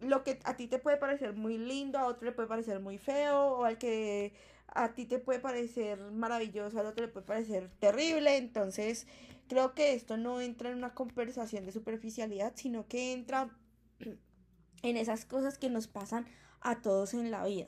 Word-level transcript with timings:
lo 0.00 0.24
que 0.24 0.38
a 0.44 0.56
ti 0.56 0.66
te 0.66 0.78
puede 0.78 0.96
parecer 0.96 1.34
muy 1.34 1.58
lindo, 1.58 1.98
a 1.98 2.06
otro 2.06 2.24
le 2.24 2.32
puede 2.32 2.48
parecer 2.48 2.80
muy 2.80 2.96
feo, 2.96 3.58
o 3.58 3.64
al 3.64 3.76
que 3.76 4.32
a 4.68 4.94
ti 4.94 5.04
te 5.04 5.18
puede 5.18 5.38
parecer 5.38 6.00
maravilloso, 6.00 6.80
al 6.80 6.86
otro 6.86 7.04
le 7.04 7.12
puede 7.12 7.26
parecer 7.26 7.70
terrible, 7.78 8.38
entonces 8.38 9.06
creo 9.50 9.74
que 9.74 9.94
esto 9.94 10.16
no 10.16 10.40
entra 10.40 10.70
en 10.70 10.76
una 10.76 10.94
conversación 10.94 11.66
de 11.66 11.72
superficialidad, 11.72 12.52
sino 12.54 12.86
que 12.86 13.12
entra 13.12 13.50
en 14.82 14.96
esas 14.96 15.24
cosas 15.24 15.58
que 15.58 15.68
nos 15.68 15.88
pasan 15.88 16.24
a 16.60 16.80
todos 16.80 17.14
en 17.14 17.32
la 17.32 17.44
vida. 17.44 17.66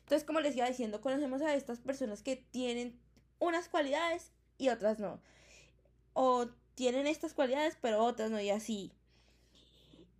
Entonces, 0.00 0.26
como 0.26 0.40
les 0.40 0.56
iba 0.56 0.66
diciendo, 0.66 1.00
conocemos 1.00 1.40
a 1.40 1.54
estas 1.54 1.78
personas 1.78 2.24
que 2.24 2.34
tienen 2.34 2.98
unas 3.38 3.68
cualidades 3.68 4.32
y 4.58 4.70
otras 4.70 4.98
no. 4.98 5.20
O 6.14 6.48
tienen 6.74 7.06
estas 7.06 7.32
cualidades, 7.32 7.78
pero 7.80 8.02
otras 8.02 8.32
no, 8.32 8.40
y 8.40 8.50
así. 8.50 8.92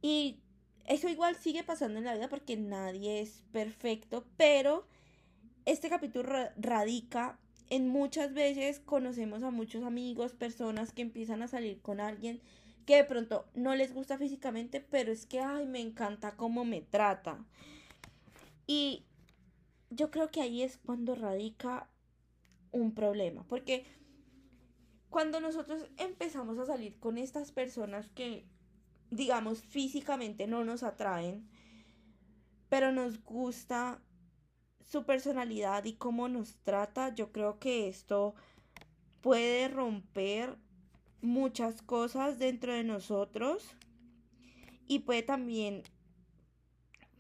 Y 0.03 0.39
eso 0.87 1.09
igual 1.09 1.35
sigue 1.35 1.65
pasando 1.65 1.99
en 1.99 2.05
la 2.05 2.15
vida 2.15 2.29
porque 2.29 2.57
nadie 2.57 3.21
es 3.21 3.43
perfecto, 3.51 4.25
pero 4.37 4.87
este 5.65 5.89
capítulo 5.89 6.33
radica 6.57 7.41
en 7.71 7.89
muchas 7.89 8.35
veces 8.35 8.81
conocemos 8.81 9.43
a 9.43 9.51
muchos 9.51 9.85
amigos, 9.85 10.33
personas 10.33 10.93
que 10.93 11.03
empiezan 11.03 11.43
a 11.43 11.49
salir 11.49 11.81
con 11.81 12.01
alguien 12.01 12.41
que 12.85 12.97
de 12.97 13.05
pronto 13.05 13.49
no 13.55 13.77
les 13.77 13.95
gusta 13.95 14.19
físicamente, 14.19 14.81
pero 14.81 15.13
es 15.13 15.25
que, 15.25 15.41
ay, 15.41 15.67
me 15.67 15.81
encanta 15.81 16.37
cómo 16.37 16.65
me 16.65 16.83
trata. 16.83 17.45
Y 18.67 19.05
yo 19.91 20.11
creo 20.11 20.31
que 20.31 20.41
ahí 20.41 20.63
es 20.63 20.79
cuando 20.79 21.15
radica 21.15 21.89
un 22.73 22.93
problema, 22.93 23.45
porque 23.47 23.85
cuando 25.09 25.41
nosotros 25.41 25.89
empezamos 25.97 26.59
a 26.59 26.67
salir 26.67 26.99
con 26.99 27.19
estas 27.19 27.53
personas 27.53 28.09
que, 28.11 28.47
digamos, 29.11 29.63
físicamente 29.63 30.49
no 30.49 30.65
nos 30.65 30.83
atraen, 30.83 31.49
pero 32.69 32.91
nos 32.91 33.23
gusta 33.23 34.03
su 34.91 35.05
personalidad 35.05 35.85
y 35.85 35.93
cómo 35.93 36.29
nos 36.29 36.57
trata, 36.65 37.15
yo 37.15 37.31
creo 37.31 37.61
que 37.61 37.89
esto 37.89 38.35
puede 39.21 39.69
romper 39.69 40.57
muchas 41.21 41.81
cosas 41.83 42.39
dentro 42.39 42.75
de 42.75 42.83
nosotros 42.83 43.77
y 44.89 45.01
puede 45.01 45.23
también 45.23 45.85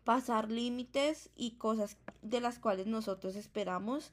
pasar 0.03 0.51
límites 0.51 1.31
y 1.37 1.53
cosas 1.53 1.97
de 2.23 2.41
las 2.41 2.59
cuales 2.59 2.89
nosotros 2.89 3.37
esperamos 3.37 4.13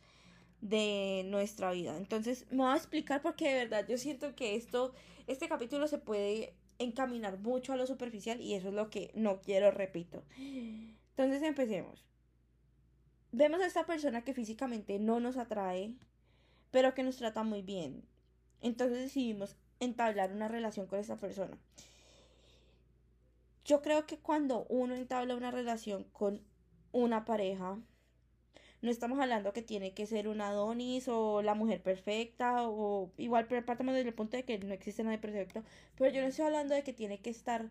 de 0.62 1.24
nuestra 1.26 1.72
vida. 1.72 1.98
Entonces, 1.98 2.46
me 2.52 2.58
voy 2.58 2.74
a 2.74 2.78
explicar 2.78 3.24
porque 3.24 3.48
de 3.48 3.66
verdad 3.66 3.88
yo 3.88 3.98
siento 3.98 4.36
que 4.36 4.56
esto, 4.56 4.94
este 5.26 5.50
capítulo 5.50 5.88
se 5.88 5.98
puede 5.98 6.54
encaminar 6.78 7.40
mucho 7.40 7.74
a 7.74 7.78
lo 7.78 7.88
superficial 7.88 8.40
y 8.40 8.54
eso 8.54 8.68
es 8.68 8.76
lo 8.76 8.92
que 8.92 9.10
no 9.16 9.42
quiero, 9.42 9.72
repito. 9.72 10.24
Entonces, 10.38 11.42
empecemos 11.42 12.08
vemos 13.32 13.62
a 13.62 13.66
esta 13.66 13.86
persona 13.86 14.24
que 14.24 14.34
físicamente 14.34 15.00
no 15.00 15.20
nos 15.20 15.38
atrae, 15.38 15.94
pero 16.72 16.94
que 16.94 17.04
nos 17.04 17.18
trata 17.18 17.44
muy 17.44 17.62
bien. 17.62 18.04
Entonces 18.62 19.00
decidimos 19.00 19.56
entablar 19.80 20.32
una 20.32 20.48
relación 20.48 20.88
con 20.88 21.00
esta 21.00 21.18
persona. 21.18 21.58
Yo 23.66 23.82
creo 23.82 24.06
que 24.06 24.18
cuando 24.18 24.66
uno 24.70 24.96
entabla 24.96 25.36
una 25.36 25.52
relación 25.52 26.06
con 26.14 26.42
una 26.92 27.26
pareja, 27.26 27.78
no 28.82 28.92
estamos 28.92 29.20
hablando 29.20 29.54
que 29.54 29.62
tiene 29.62 29.94
que 29.94 30.06
ser 30.06 30.28
una 30.28 30.50
Adonis 30.50 31.08
o 31.08 31.42
la 31.42 31.56
mujer 31.56 31.82
perfecta 31.82 32.68
o 32.68 33.12
igual, 33.18 33.48
pero 33.48 33.66
partamos 33.66 33.96
desde 33.96 34.10
el 34.10 34.16
punto 34.16 34.38
de 34.38 34.44
que 34.44 34.58
no 34.60 34.74
existe 34.74 35.04
nadie 35.04 35.18
perfecto, 35.18 35.64
pero 35.98 36.14
yo 36.14 36.22
no 36.22 36.28
estoy 36.28 36.46
hablando 36.46 36.76
de 36.76 36.84
que 36.84 36.94
tiene 36.94 37.20
que 37.20 37.30
estar 37.30 37.70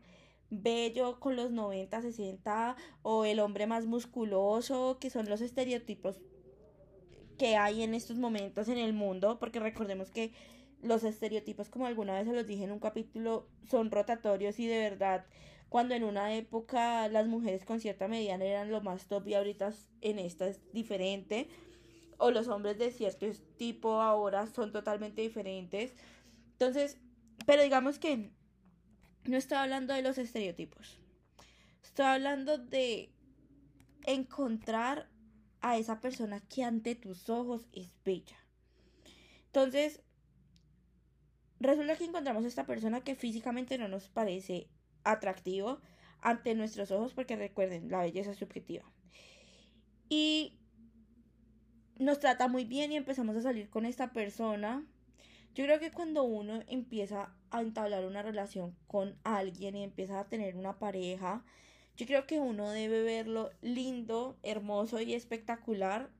bello 0.50 1.18
con 1.20 1.36
los 1.36 1.50
90, 1.50 2.02
60 2.02 2.76
o 3.02 3.24
el 3.24 3.40
hombre 3.40 3.66
más 3.66 3.86
musculoso, 3.86 4.98
que 5.00 5.10
son 5.10 5.28
los 5.28 5.40
estereotipos 5.40 6.20
que 7.38 7.56
hay 7.56 7.82
en 7.82 7.94
estos 7.94 8.16
momentos 8.16 8.68
en 8.68 8.78
el 8.78 8.92
mundo, 8.92 9.38
porque 9.38 9.60
recordemos 9.60 10.10
que 10.10 10.32
los 10.82 11.04
estereotipos, 11.04 11.68
como 11.68 11.86
alguna 11.86 12.14
vez 12.14 12.26
se 12.26 12.32
los 12.32 12.46
dije 12.46 12.64
en 12.64 12.72
un 12.72 12.78
capítulo, 12.78 13.48
son 13.68 13.90
rotatorios 13.90 14.58
y 14.58 14.66
de 14.66 14.78
verdad, 14.78 15.26
cuando 15.68 15.94
en 15.94 16.04
una 16.04 16.34
época 16.34 17.08
las 17.08 17.26
mujeres 17.26 17.64
con 17.64 17.80
cierta 17.80 18.08
medida 18.08 18.34
eran 18.34 18.70
lo 18.70 18.80
más 18.80 19.06
top 19.08 19.26
y 19.28 19.34
ahorita 19.34 19.72
en 20.00 20.18
esta 20.18 20.46
es 20.46 20.60
diferente, 20.72 21.48
o 22.18 22.30
los 22.30 22.48
hombres 22.48 22.78
de 22.78 22.90
cierto 22.90 23.26
tipo 23.58 24.00
ahora 24.00 24.46
son 24.46 24.72
totalmente 24.72 25.20
diferentes. 25.20 25.94
Entonces, 26.52 26.98
pero 27.44 27.62
digamos 27.62 27.98
que 27.98 28.30
no 29.28 29.36
estoy 29.36 29.58
hablando 29.58 29.94
de 29.94 30.02
los 30.02 30.18
estereotipos. 30.18 30.98
Estoy 31.82 32.06
hablando 32.06 32.58
de 32.58 33.10
encontrar 34.04 35.08
a 35.60 35.78
esa 35.78 36.00
persona 36.00 36.40
que 36.40 36.64
ante 36.64 36.94
tus 36.94 37.28
ojos 37.28 37.66
es 37.72 37.90
bella. 38.04 38.36
Entonces, 39.46 40.00
resulta 41.60 41.96
que 41.96 42.04
encontramos 42.04 42.44
a 42.44 42.48
esta 42.48 42.66
persona 42.66 43.00
que 43.00 43.14
físicamente 43.14 43.78
no 43.78 43.88
nos 43.88 44.08
parece 44.08 44.68
atractivo 45.04 45.80
ante 46.20 46.54
nuestros 46.54 46.90
ojos, 46.90 47.14
porque 47.14 47.36
recuerden, 47.36 47.90
la 47.90 48.02
belleza 48.02 48.32
es 48.32 48.38
subjetiva. 48.38 48.84
Y 50.08 50.58
nos 51.98 52.20
trata 52.20 52.48
muy 52.48 52.64
bien 52.64 52.92
y 52.92 52.96
empezamos 52.96 53.36
a 53.36 53.42
salir 53.42 53.70
con 53.70 53.86
esta 53.86 54.12
persona 54.12 54.84
yo 55.56 55.64
creo 55.64 55.80
que 55.80 55.90
cuando 55.90 56.22
uno 56.22 56.62
empieza 56.66 57.34
a 57.50 57.62
entablar 57.62 58.04
una 58.04 58.20
relación 58.20 58.76
con 58.86 59.18
alguien 59.24 59.74
y 59.74 59.84
empieza 59.84 60.20
a 60.20 60.28
tener 60.28 60.54
una 60.54 60.78
pareja, 60.78 61.46
yo 61.96 62.04
creo 62.04 62.26
que 62.26 62.38
uno 62.38 62.68
debe 62.68 63.02
verlo 63.02 63.48
lindo, 63.62 64.36
hermoso 64.42 65.00
y 65.00 65.14
espectacular, 65.14 66.10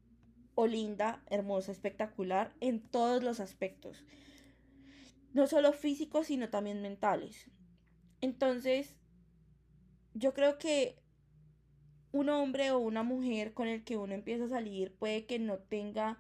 o 0.55 0.67
linda, 0.67 1.23
hermosa, 1.29 1.71
espectacular, 1.71 2.55
en 2.61 2.81
todos 2.81 3.23
los 3.23 3.41
aspectos. 3.41 4.07
No 5.35 5.47
solo 5.47 5.75
físicos, 5.75 6.29
sino 6.29 6.49
también 6.49 6.81
mentales. 6.81 7.51
Entonces, 8.23 8.97
yo 10.15 10.33
creo 10.33 10.57
que 10.57 10.97
un 12.11 12.31
hombre 12.31 12.71
o 12.71 12.79
una 12.79 13.03
mujer 13.03 13.53
con 13.53 13.69
el 13.69 13.85
que 13.85 13.99
uno 13.99 14.15
empieza 14.15 14.45
a 14.45 14.49
salir 14.49 14.95
puede 14.95 15.27
que 15.27 15.39
no 15.39 15.59
tenga, 15.59 16.19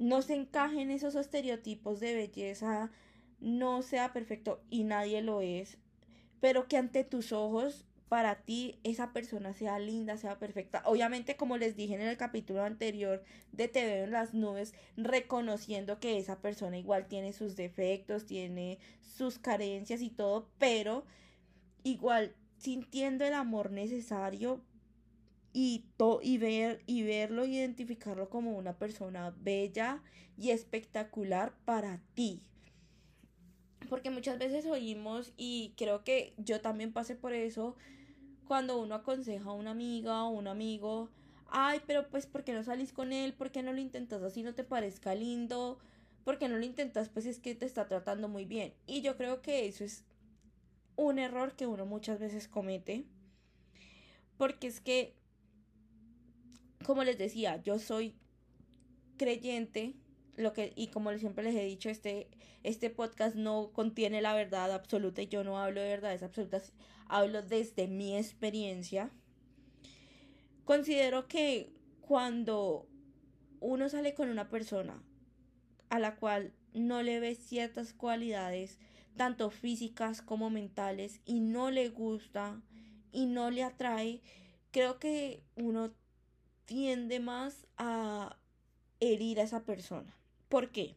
no 0.00 0.22
se 0.22 0.34
encaje 0.34 0.80
en 0.80 0.90
esos 0.90 1.14
estereotipos 1.14 2.00
de 2.00 2.14
belleza, 2.14 2.90
no 3.38 3.82
sea 3.82 4.14
perfecto 4.14 4.62
y 4.70 4.84
nadie 4.84 5.20
lo 5.20 5.42
es, 5.42 5.76
pero 6.40 6.68
que 6.68 6.78
ante 6.78 7.04
tus 7.04 7.32
ojos 7.32 7.84
para 8.08 8.36
ti 8.36 8.80
esa 8.82 9.12
persona 9.12 9.52
sea 9.52 9.78
linda, 9.78 10.16
sea 10.16 10.38
perfecta. 10.38 10.82
Obviamente, 10.86 11.36
como 11.36 11.58
les 11.58 11.76
dije 11.76 11.94
en 11.94 12.00
el 12.00 12.16
capítulo 12.16 12.64
anterior 12.64 13.22
de 13.52 13.68
Te 13.68 13.84
veo 13.84 14.04
en 14.04 14.10
las 14.10 14.32
nubes, 14.32 14.72
reconociendo 14.96 16.00
que 16.00 16.18
esa 16.18 16.40
persona 16.40 16.78
igual 16.78 17.06
tiene 17.06 17.34
sus 17.34 17.54
defectos, 17.54 18.24
tiene 18.24 18.78
sus 19.02 19.38
carencias 19.38 20.00
y 20.00 20.08
todo, 20.08 20.48
pero 20.58 21.04
igual 21.84 22.34
sintiendo 22.56 23.26
el 23.26 23.34
amor 23.34 23.70
necesario 23.70 24.64
y, 25.52 25.84
y, 26.22 26.38
ver, 26.38 26.82
y 26.86 27.02
verlo, 27.02 27.44
identificarlo 27.44 28.28
como 28.28 28.56
una 28.56 28.78
persona 28.78 29.34
bella 29.38 30.02
y 30.36 30.50
espectacular 30.50 31.54
para 31.64 32.00
ti. 32.14 32.42
Porque 33.88 34.10
muchas 34.10 34.38
veces 34.38 34.66
oímos 34.66 35.32
y 35.36 35.74
creo 35.76 36.04
que 36.04 36.34
yo 36.36 36.60
también 36.60 36.92
pasé 36.92 37.16
por 37.16 37.32
eso 37.32 37.76
cuando 38.46 38.80
uno 38.80 38.96
aconseja 38.96 39.50
a 39.50 39.52
una 39.52 39.70
amiga 39.70 40.24
o 40.24 40.30
un 40.30 40.48
amigo, 40.48 41.10
ay, 41.48 41.80
pero 41.86 42.08
pues, 42.08 42.26
¿por 42.26 42.44
qué 42.44 42.52
no 42.52 42.62
salís 42.62 42.92
con 42.92 43.12
él? 43.12 43.32
¿Por 43.32 43.50
qué 43.50 43.62
no 43.62 43.72
lo 43.72 43.80
intentas 43.80 44.22
así 44.22 44.42
no 44.42 44.54
te 44.54 44.64
parezca 44.64 45.14
lindo? 45.14 45.78
¿Por 46.24 46.38
qué 46.38 46.48
no 46.48 46.56
lo 46.58 46.64
intentas? 46.64 47.08
Pues 47.08 47.26
es 47.26 47.38
que 47.38 47.54
te 47.54 47.66
está 47.66 47.88
tratando 47.88 48.28
muy 48.28 48.44
bien. 48.44 48.74
Y 48.86 49.02
yo 49.02 49.16
creo 49.16 49.40
que 49.42 49.66
eso 49.66 49.84
es 49.84 50.04
un 50.96 51.18
error 51.18 51.54
que 51.54 51.66
uno 51.66 51.86
muchas 51.86 52.18
veces 52.18 52.48
comete. 52.48 53.04
Porque 54.36 54.66
es 54.66 54.80
que, 54.80 55.14
como 56.84 57.04
les 57.04 57.18
decía, 57.18 57.62
yo 57.62 57.78
soy 57.78 58.14
creyente, 59.16 59.94
lo 60.36 60.52
que, 60.52 60.72
y 60.76 60.88
como 60.88 61.16
siempre 61.18 61.44
les 61.44 61.54
he 61.54 61.64
dicho, 61.64 61.88
este, 61.88 62.28
este 62.62 62.90
podcast 62.90 63.36
no 63.36 63.72
contiene 63.72 64.22
la 64.22 64.34
verdad 64.34 64.72
absoluta 64.72 65.22
y 65.22 65.28
yo 65.28 65.44
no 65.44 65.58
hablo 65.58 65.80
de 65.80 65.88
verdades 65.88 66.22
absolutas 66.22 66.72
hablo 67.10 67.42
desde 67.42 67.88
mi 67.88 68.16
experiencia, 68.16 69.10
considero 70.64 71.26
que 71.26 71.72
cuando 72.00 72.86
uno 73.58 73.88
sale 73.88 74.14
con 74.14 74.30
una 74.30 74.48
persona 74.48 75.02
a 75.90 75.98
la 75.98 76.16
cual 76.16 76.52
no 76.72 77.02
le 77.02 77.18
ve 77.18 77.34
ciertas 77.34 77.92
cualidades, 77.92 78.78
tanto 79.16 79.50
físicas 79.50 80.22
como 80.22 80.50
mentales, 80.50 81.20
y 81.24 81.40
no 81.40 81.70
le 81.70 81.88
gusta 81.88 82.62
y 83.12 83.26
no 83.26 83.50
le 83.50 83.64
atrae, 83.64 84.22
creo 84.70 85.00
que 85.00 85.42
uno 85.56 85.90
tiende 86.70 87.18
más 87.18 87.66
a 87.78 88.36
herir 89.00 89.40
a 89.40 89.42
esa 89.42 89.64
persona. 89.64 90.16
¿Por 90.48 90.70
qué? 90.70 90.94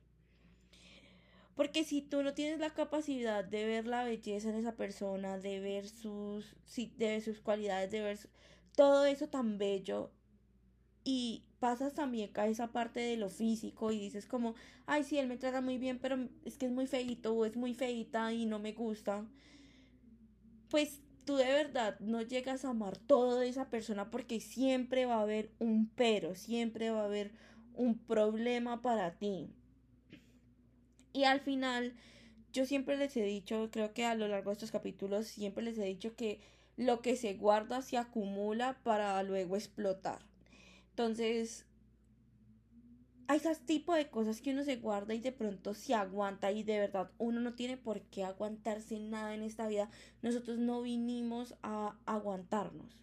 Porque 1.55 1.83
si 1.83 2.03
tú 2.03 2.21
no 2.21 2.35
tienes 2.35 2.59
la 2.59 2.75
capacidad 2.75 3.43
de 3.43 3.65
ver 3.65 3.87
la 3.87 4.03
belleza 4.03 4.49
en 4.49 4.55
esa 4.55 4.75
persona, 4.75 5.39
de 5.39 5.59
ver 5.59 5.89
sus, 5.89 6.55
de 6.75 7.07
ver 7.07 7.21
sus 7.23 7.39
cualidades, 7.39 7.89
de 7.89 8.01
ver 8.01 8.19
todo 8.75 9.05
eso 9.05 9.29
tan 9.29 9.57
bello, 9.57 10.11
y 11.03 11.43
pasas 11.57 11.95
también 11.95 12.29
a 12.35 12.45
esa 12.45 12.71
parte 12.71 12.99
de 12.99 13.17
lo 13.17 13.29
físico 13.29 13.91
y 13.91 13.97
dices 13.97 14.27
como, 14.27 14.53
ay, 14.85 15.03
sí, 15.03 15.17
él 15.17 15.27
me 15.27 15.37
trata 15.37 15.59
muy 15.59 15.79
bien, 15.79 15.97
pero 15.97 16.29
es 16.45 16.59
que 16.59 16.67
es 16.67 16.71
muy 16.71 16.85
feito 16.85 17.33
o 17.33 17.45
es 17.45 17.55
muy 17.55 17.73
feita 17.73 18.31
y 18.31 18.45
no 18.45 18.59
me 18.59 18.73
gusta, 18.73 19.25
pues 20.69 21.02
tú 21.25 21.35
de 21.37 21.45
verdad 21.45 21.99
no 21.99 22.21
llegas 22.21 22.65
a 22.65 22.69
amar 22.69 22.97
toda 22.97 23.45
esa 23.45 23.69
persona 23.69 24.11
porque 24.11 24.39
siempre 24.39 25.05
va 25.05 25.15
a 25.15 25.21
haber 25.21 25.51
un 25.59 25.89
pero, 25.95 26.35
siempre 26.35 26.89
va 26.91 27.01
a 27.01 27.05
haber 27.05 27.31
un 27.73 27.97
problema 27.97 28.81
para 28.81 29.17
ti. 29.17 29.49
Y 31.13 31.25
al 31.25 31.41
final, 31.41 31.93
yo 32.51 32.65
siempre 32.65 32.97
les 32.97 33.15
he 33.17 33.23
dicho, 33.23 33.69
creo 33.71 33.93
que 33.93 34.05
a 34.05 34.15
lo 34.15 34.27
largo 34.27 34.49
de 34.49 34.53
estos 34.53 34.71
capítulos, 34.71 35.27
siempre 35.27 35.63
les 35.63 35.77
he 35.77 35.85
dicho 35.85 36.15
que 36.15 36.41
lo 36.75 37.01
que 37.01 37.15
se 37.15 37.35
guarda 37.35 37.81
se 37.81 37.97
acumula 37.97 38.79
para 38.83 39.21
luego 39.23 39.55
explotar. 39.55 40.19
Entonces, 40.89 41.65
hay 43.33 43.39
ese 43.39 43.55
tipo 43.55 43.95
de 43.95 44.09
cosas 44.09 44.41
que 44.41 44.51
uno 44.51 44.63
se 44.63 44.75
guarda 44.75 45.15
y 45.15 45.19
de 45.19 45.31
pronto 45.31 45.73
se 45.73 45.95
aguanta 45.95 46.51
y 46.51 46.61
de 46.61 46.77
verdad 46.77 47.09
uno 47.17 47.41
no 47.41 47.55
tiene 47.55 47.77
por 47.77 48.01
qué 48.01 48.23
aguantarse 48.23 48.99
nada 48.99 49.33
en 49.33 49.41
esta 49.41 49.67
vida. 49.67 49.89
Nosotros 50.21 50.59
no 50.59 50.83
vinimos 50.83 51.55
a 51.63 51.97
aguantarnos. 52.05 52.95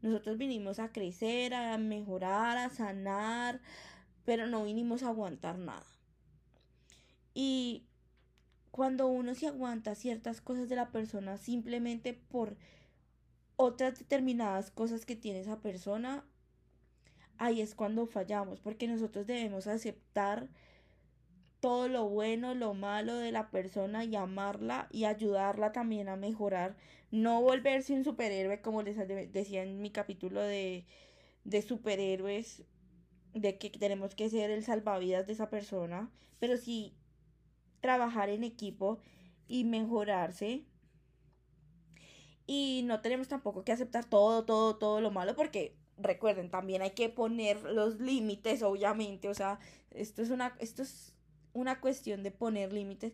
Nosotros 0.00 0.38
vinimos 0.38 0.78
a 0.78 0.90
crecer, 0.90 1.52
a 1.52 1.76
mejorar, 1.76 2.56
a 2.56 2.70
sanar, 2.70 3.60
pero 4.24 4.46
no 4.46 4.64
vinimos 4.64 5.02
a 5.02 5.08
aguantar 5.08 5.58
nada. 5.58 5.86
Y 7.34 7.84
cuando 8.70 9.06
uno 9.06 9.34
se 9.34 9.48
aguanta 9.48 9.94
ciertas 9.94 10.40
cosas 10.40 10.70
de 10.70 10.76
la 10.76 10.90
persona 10.92 11.36
simplemente 11.36 12.14
por 12.14 12.56
otras 13.56 13.98
determinadas 13.98 14.70
cosas 14.70 15.04
que 15.04 15.14
tiene 15.14 15.40
esa 15.40 15.60
persona, 15.60 16.24
ahí 17.42 17.60
es 17.60 17.74
cuando 17.74 18.06
fallamos, 18.06 18.60
porque 18.60 18.86
nosotros 18.86 19.26
debemos 19.26 19.66
aceptar 19.66 20.48
todo 21.60 21.88
lo 21.88 22.08
bueno, 22.08 22.54
lo 22.54 22.74
malo 22.74 23.16
de 23.16 23.32
la 23.32 23.50
persona 23.50 24.04
y 24.04 24.14
amarla 24.16 24.88
y 24.90 25.04
ayudarla 25.04 25.72
también 25.72 26.08
a 26.08 26.16
mejorar. 26.16 26.76
No 27.10 27.42
volverse 27.42 27.94
un 27.94 28.04
superhéroe, 28.04 28.62
como 28.62 28.82
les 28.82 28.96
decía 29.32 29.62
en 29.64 29.82
mi 29.82 29.90
capítulo 29.90 30.40
de, 30.40 30.86
de 31.44 31.62
superhéroes, 31.62 32.62
de 33.34 33.58
que 33.58 33.70
tenemos 33.70 34.14
que 34.14 34.30
ser 34.30 34.50
el 34.50 34.64
salvavidas 34.64 35.26
de 35.26 35.32
esa 35.32 35.50
persona, 35.50 36.10
pero 36.38 36.56
sí 36.56 36.94
trabajar 37.80 38.28
en 38.28 38.44
equipo 38.44 39.00
y 39.48 39.64
mejorarse. 39.64 40.64
Y 42.46 42.82
no 42.84 43.00
tenemos 43.00 43.28
tampoco 43.28 43.64
que 43.64 43.72
aceptar 43.72 44.04
todo, 44.04 44.44
todo, 44.44 44.76
todo 44.76 45.00
lo 45.00 45.10
malo 45.10 45.34
porque 45.36 45.76
recuerden, 45.98 46.50
también 46.50 46.82
hay 46.82 46.92
que 46.92 47.08
poner 47.08 47.62
los 47.62 48.00
límites, 48.00 48.62
obviamente, 48.62 49.28
o 49.28 49.34
sea, 49.34 49.58
esto 49.90 50.22
es 50.22 50.30
una 50.30 50.56
esto 50.58 50.82
es 50.82 51.14
una 51.52 51.80
cuestión 51.80 52.22
de 52.22 52.30
poner 52.30 52.72
límites, 52.72 53.12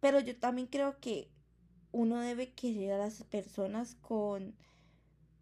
pero 0.00 0.20
yo 0.20 0.36
también 0.36 0.68
creo 0.68 0.98
que 1.00 1.30
uno 1.92 2.20
debe 2.20 2.52
querer 2.52 2.92
a 2.92 2.98
las 2.98 3.22
personas 3.24 3.94
con 3.96 4.54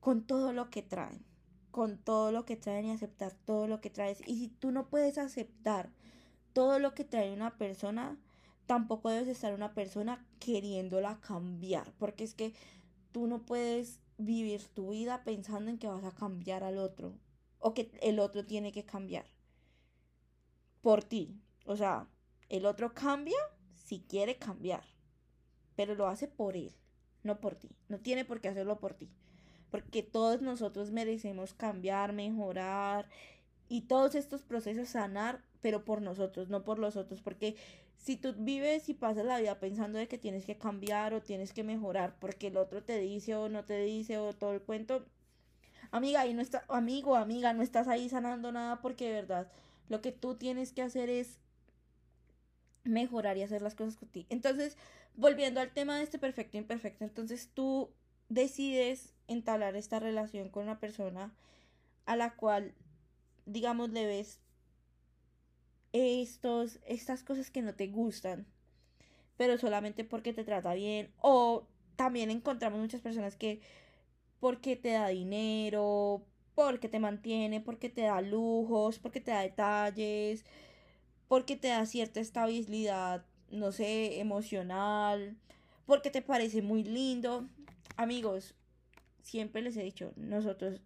con 0.00 0.24
todo 0.24 0.52
lo 0.52 0.70
que 0.70 0.82
traen, 0.82 1.24
con 1.72 1.98
todo 1.98 2.30
lo 2.30 2.44
que 2.44 2.56
traen 2.56 2.86
y 2.86 2.92
aceptar 2.92 3.32
todo 3.44 3.66
lo 3.66 3.80
que 3.80 3.90
traes. 3.90 4.20
Y 4.26 4.38
si 4.38 4.48
tú 4.48 4.70
no 4.70 4.88
puedes 4.88 5.18
aceptar 5.18 5.90
todo 6.52 6.78
lo 6.78 6.94
que 6.94 7.04
trae 7.04 7.32
una 7.32 7.58
persona, 7.58 8.16
tampoco 8.66 9.10
debes 9.10 9.28
estar 9.28 9.52
una 9.52 9.74
persona 9.74 10.24
queriéndola 10.38 11.20
cambiar, 11.20 11.92
porque 11.98 12.24
es 12.24 12.34
que 12.34 12.54
tú 13.12 13.26
no 13.26 13.42
puedes 13.42 14.00
vivir 14.18 14.66
tu 14.68 14.90
vida 14.90 15.24
pensando 15.24 15.70
en 15.70 15.78
que 15.78 15.88
vas 15.88 16.04
a 16.04 16.14
cambiar 16.14 16.64
al 16.64 16.78
otro 16.78 17.18
o 17.58 17.74
que 17.74 17.90
el 18.00 18.18
otro 18.18 18.44
tiene 18.44 18.72
que 18.72 18.84
cambiar 18.84 19.26
por 20.80 21.02
ti. 21.02 21.40
O 21.64 21.76
sea, 21.76 22.08
el 22.48 22.64
otro 22.66 22.94
cambia 22.94 23.38
si 23.74 24.00
quiere 24.00 24.36
cambiar, 24.36 24.84
pero 25.74 25.94
lo 25.94 26.06
hace 26.06 26.28
por 26.28 26.56
él, 26.56 26.72
no 27.22 27.40
por 27.40 27.56
ti. 27.56 27.70
No 27.88 27.98
tiene 27.98 28.24
por 28.24 28.40
qué 28.40 28.48
hacerlo 28.48 28.78
por 28.78 28.94
ti, 28.94 29.10
porque 29.70 30.02
todos 30.02 30.42
nosotros 30.42 30.90
merecemos 30.90 31.54
cambiar, 31.54 32.12
mejorar 32.12 33.08
y 33.68 33.82
todos 33.82 34.14
estos 34.14 34.42
procesos 34.42 34.88
sanar, 34.88 35.44
pero 35.60 35.84
por 35.84 36.02
nosotros, 36.02 36.48
no 36.48 36.62
por 36.62 36.78
los 36.78 36.96
otros, 36.96 37.20
porque 37.20 37.56
si 37.96 38.16
tú 38.16 38.34
vives 38.36 38.88
y 38.88 38.94
pasas 38.94 39.24
la 39.24 39.38
vida 39.38 39.58
pensando 39.58 39.98
de 39.98 40.08
que 40.08 40.18
tienes 40.18 40.44
que 40.44 40.56
cambiar 40.56 41.14
o 41.14 41.22
tienes 41.22 41.52
que 41.52 41.64
mejorar 41.64 42.16
porque 42.20 42.48
el 42.48 42.56
otro 42.56 42.82
te 42.82 42.98
dice 42.98 43.34
o 43.34 43.48
no 43.48 43.64
te 43.64 43.80
dice 43.82 44.18
o 44.18 44.32
todo 44.32 44.52
el 44.52 44.62
cuento, 44.62 45.06
amiga, 45.90 46.20
ahí 46.20 46.34
no 46.34 46.42
está, 46.42 46.64
amigo, 46.68 47.16
amiga, 47.16 47.52
no 47.52 47.62
estás 47.62 47.88
ahí 47.88 48.08
sanando 48.08 48.52
nada 48.52 48.80
porque 48.80 49.06
de 49.06 49.12
verdad 49.12 49.50
lo 49.88 50.00
que 50.00 50.12
tú 50.12 50.36
tienes 50.36 50.72
que 50.72 50.82
hacer 50.82 51.08
es 51.08 51.38
mejorar 52.84 53.36
y 53.36 53.42
hacer 53.42 53.62
las 53.62 53.74
cosas 53.74 53.96
con 53.96 54.08
ti. 54.08 54.26
Entonces, 54.28 54.76
volviendo 55.14 55.60
al 55.60 55.72
tema 55.72 55.96
de 55.96 56.04
este 56.04 56.18
perfecto 56.18 56.56
e 56.56 56.60
imperfecto, 56.60 57.04
entonces 57.04 57.50
tú 57.52 57.90
decides 58.28 59.14
entablar 59.28 59.76
esta 59.76 59.98
relación 59.98 60.48
con 60.48 60.64
una 60.64 60.78
persona 60.78 61.34
a 62.04 62.16
la 62.16 62.36
cual, 62.36 62.74
digamos, 63.44 63.90
le 63.90 64.06
ves 64.06 64.40
estos, 65.96 66.80
estas 66.86 67.22
cosas 67.22 67.50
que 67.50 67.62
no 67.62 67.74
te 67.74 67.88
gustan, 67.88 68.46
pero 69.36 69.58
solamente 69.58 70.04
porque 70.04 70.32
te 70.32 70.44
trata 70.44 70.74
bien. 70.74 71.10
O 71.20 71.66
también 71.96 72.30
encontramos 72.30 72.80
muchas 72.80 73.00
personas 73.00 73.36
que 73.36 73.60
porque 74.40 74.76
te 74.76 74.90
da 74.90 75.08
dinero, 75.08 76.24
porque 76.54 76.88
te 76.88 77.00
mantiene, 77.00 77.60
porque 77.60 77.88
te 77.90 78.02
da 78.02 78.20
lujos, 78.20 78.98
porque 78.98 79.20
te 79.20 79.30
da 79.32 79.40
detalles, 79.40 80.44
porque 81.28 81.56
te 81.56 81.68
da 81.68 81.86
cierta 81.86 82.20
estabilidad, 82.20 83.24
no 83.50 83.72
sé, 83.72 84.20
emocional, 84.20 85.36
porque 85.86 86.10
te 86.10 86.22
parece 86.22 86.62
muy 86.62 86.84
lindo. 86.84 87.48
Amigos, 87.96 88.54
siempre 89.22 89.62
les 89.62 89.76
he 89.76 89.82
dicho, 89.82 90.12
nosotros 90.16 90.80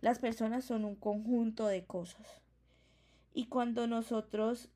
Las 0.00 0.18
personas 0.20 0.64
son 0.64 0.84
un 0.84 0.96
conjunto 0.96 1.66
de 1.66 1.84
cosas. 1.86 2.43
Y 3.34 3.46
cuando 3.46 3.86
nosotros 3.86 4.70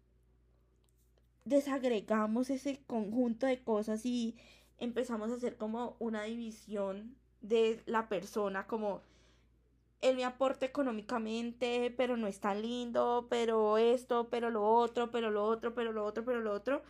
desagregamos 1.45 2.51
ese 2.51 2.83
conjunto 2.87 3.47
de 3.47 3.63
cosas 3.63 4.05
y 4.05 4.37
empezamos 4.79 5.31
a 5.31 5.37
hacer 5.37 5.57
como 5.57 5.97
una 5.99 6.25
división 6.25 7.17
de 7.41 7.83
la 7.87 8.09
persona, 8.09 8.67
como 8.67 9.01
él 10.01 10.17
me 10.17 10.25
aporta 10.25 10.67
económicamente, 10.67 11.93
pero 11.97 12.17
no 12.17 12.27
es 12.27 12.41
tan 12.41 12.63
lindo, 12.63 13.27
pero 13.31 13.79
esto, 13.79 14.29
pero 14.29 14.51
lo 14.51 14.65
otro, 14.65 15.11
pero 15.11 15.31
lo 15.31 15.45
otro, 15.45 15.75
pero 15.75 15.93
lo 15.93 16.05
otro, 16.05 16.25
pero 16.25 16.41
lo 16.41 16.53
otro. 16.53 16.83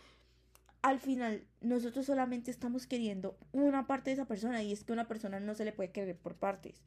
Al 0.83 1.01
final, 1.01 1.45
nosotros 1.61 2.07
solamente 2.07 2.51
estamos 2.51 2.87
queriendo 2.87 3.37
una 3.53 3.87
parte 3.87 4.11
de 4.11 4.15
esa 4.15 4.27
persona 4.27 4.63
y 4.63 4.73
es 4.73 4.85
que 4.85 4.93
una 4.93 5.09
persona 5.09 5.41
no 5.41 5.55
se 5.55 5.65
le 5.65 5.73
puede 5.73 5.91
querer 5.91 6.17
por 6.17 6.35
partes. 6.35 6.83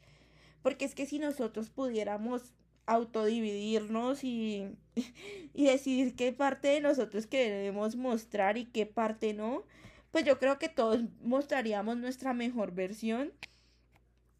Porque 0.61 0.85
es 0.85 0.95
que 0.95 1.05
si 1.05 1.19
nosotros 1.19 1.69
pudiéramos 1.69 2.53
autodividirnos 2.85 4.23
y, 4.23 4.75
y 5.53 5.65
decidir 5.65 6.15
qué 6.15 6.33
parte 6.33 6.69
de 6.69 6.81
nosotros 6.81 7.27
queremos 7.27 7.95
mostrar 7.95 8.57
y 8.57 8.65
qué 8.65 8.85
parte 8.85 9.33
no, 9.33 9.63
pues 10.11 10.25
yo 10.25 10.39
creo 10.39 10.59
que 10.59 10.69
todos 10.69 11.01
mostraríamos 11.21 11.97
nuestra 11.97 12.33
mejor 12.33 12.73
versión 12.73 13.31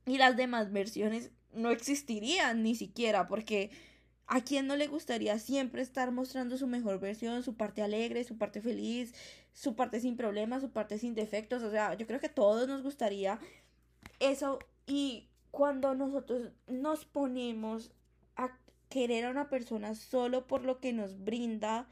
y 0.05 0.17
las 0.17 0.35
demás 0.35 0.71
versiones 0.71 1.31
no 1.53 1.71
existirían 1.71 2.63
ni 2.63 2.75
siquiera 2.75 3.27
porque 3.27 3.71
a 4.27 4.41
quien 4.41 4.65
no 4.65 4.77
le 4.77 4.87
gustaría 4.87 5.37
siempre 5.39 5.81
estar 5.81 6.11
mostrando 6.11 6.57
su 6.57 6.65
mejor 6.65 6.99
versión, 6.99 7.43
su 7.43 7.55
parte 7.55 7.81
alegre, 7.81 8.23
su 8.23 8.37
parte 8.37 8.61
feliz, 8.61 9.13
su 9.51 9.75
parte 9.75 9.99
sin 9.99 10.15
problemas, 10.15 10.61
su 10.61 10.71
parte 10.71 10.97
sin 10.97 11.15
defectos, 11.15 11.63
o 11.63 11.69
sea, 11.69 11.95
yo 11.95 12.07
creo 12.07 12.21
que 12.21 12.27
a 12.27 12.33
todos 12.33 12.67
nos 12.67 12.81
gustaría 12.81 13.39
eso 14.19 14.59
y 14.87 15.27
cuando 15.51 15.95
nosotros 15.95 16.51
nos 16.67 17.03
ponemos 17.03 17.91
querer 18.91 19.25
a 19.25 19.31
una 19.31 19.49
persona 19.49 19.95
solo 19.95 20.45
por 20.45 20.63
lo 20.63 20.79
que 20.79 20.93
nos 20.93 21.23
brinda 21.23 21.87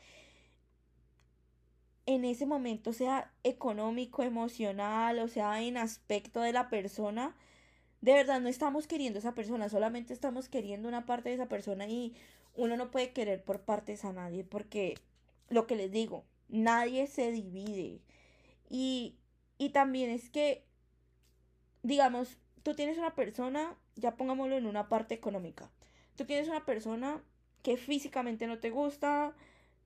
en 2.06 2.26
ese 2.26 2.46
momento, 2.46 2.94
sea 2.94 3.32
económico, 3.44 4.24
emocional, 4.24 5.20
o 5.20 5.28
sea, 5.28 5.62
en 5.64 5.78
aspecto 5.78 6.42
de 6.42 6.54
la 6.54 6.70
persona, 6.70 7.36
de 8.02 8.14
verdad 8.14 8.42
no 8.42 8.50
estamos 8.50 8.88
queriendo 8.88 9.18
a 9.18 9.22
esa 9.22 9.36
persona, 9.36 9.70
solamente 9.70 10.14
estamos 10.14 10.50
queriendo 10.50 10.88
una 10.88 11.06
parte 11.06 11.30
de 11.30 11.36
esa 11.36 11.48
persona 11.48 11.88
y 11.88 12.16
uno 12.56 12.78
no 12.78 12.92
puede 12.92 13.14
querer 13.14 13.44
por 13.44 13.62
partes 13.62 14.06
a 14.06 14.14
nadie 14.14 14.44
porque 14.44 14.96
lo 15.50 15.68
que 15.68 15.76
les 15.76 15.92
digo, 15.92 16.26
nadie 16.48 17.08
se 17.08 17.32
divide. 17.32 18.02
Y, 18.70 19.16
y 19.58 19.70
también 19.70 20.10
es 20.10 20.30
que, 20.30 20.66
digamos, 21.84 22.38
tú 22.64 22.76
tienes 22.76 22.98
una 22.98 23.16
persona, 23.16 23.78
ya 23.96 24.16
pongámoslo 24.16 24.58
en 24.58 24.66
una 24.66 24.90
parte 24.90 25.16
económica, 25.16 25.70
tú 26.20 26.26
tienes 26.26 26.50
una 26.50 26.66
persona 26.66 27.24
que 27.64 27.78
físicamente 27.78 28.48
no 28.48 28.60
te 28.60 28.70
gusta, 28.70 29.34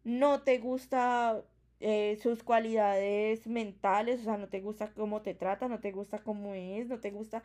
no 0.04 0.42
te 0.42 0.58
gusta 0.60 1.44
eh, 1.80 2.20
sus 2.22 2.44
cualidades 2.44 3.48
mentales, 3.48 4.22
o 4.22 4.24
sea, 4.26 4.38
no 4.38 4.50
te 4.50 4.62
gusta 4.62 4.94
cómo 4.94 5.22
te 5.22 5.34
trata, 5.34 5.68
no 5.68 5.80
te 5.80 5.92
gusta 5.92 6.20
cómo 6.20 6.54
es, 6.54 6.88
no 6.88 7.00
te 7.00 7.12
gusta 7.12 7.44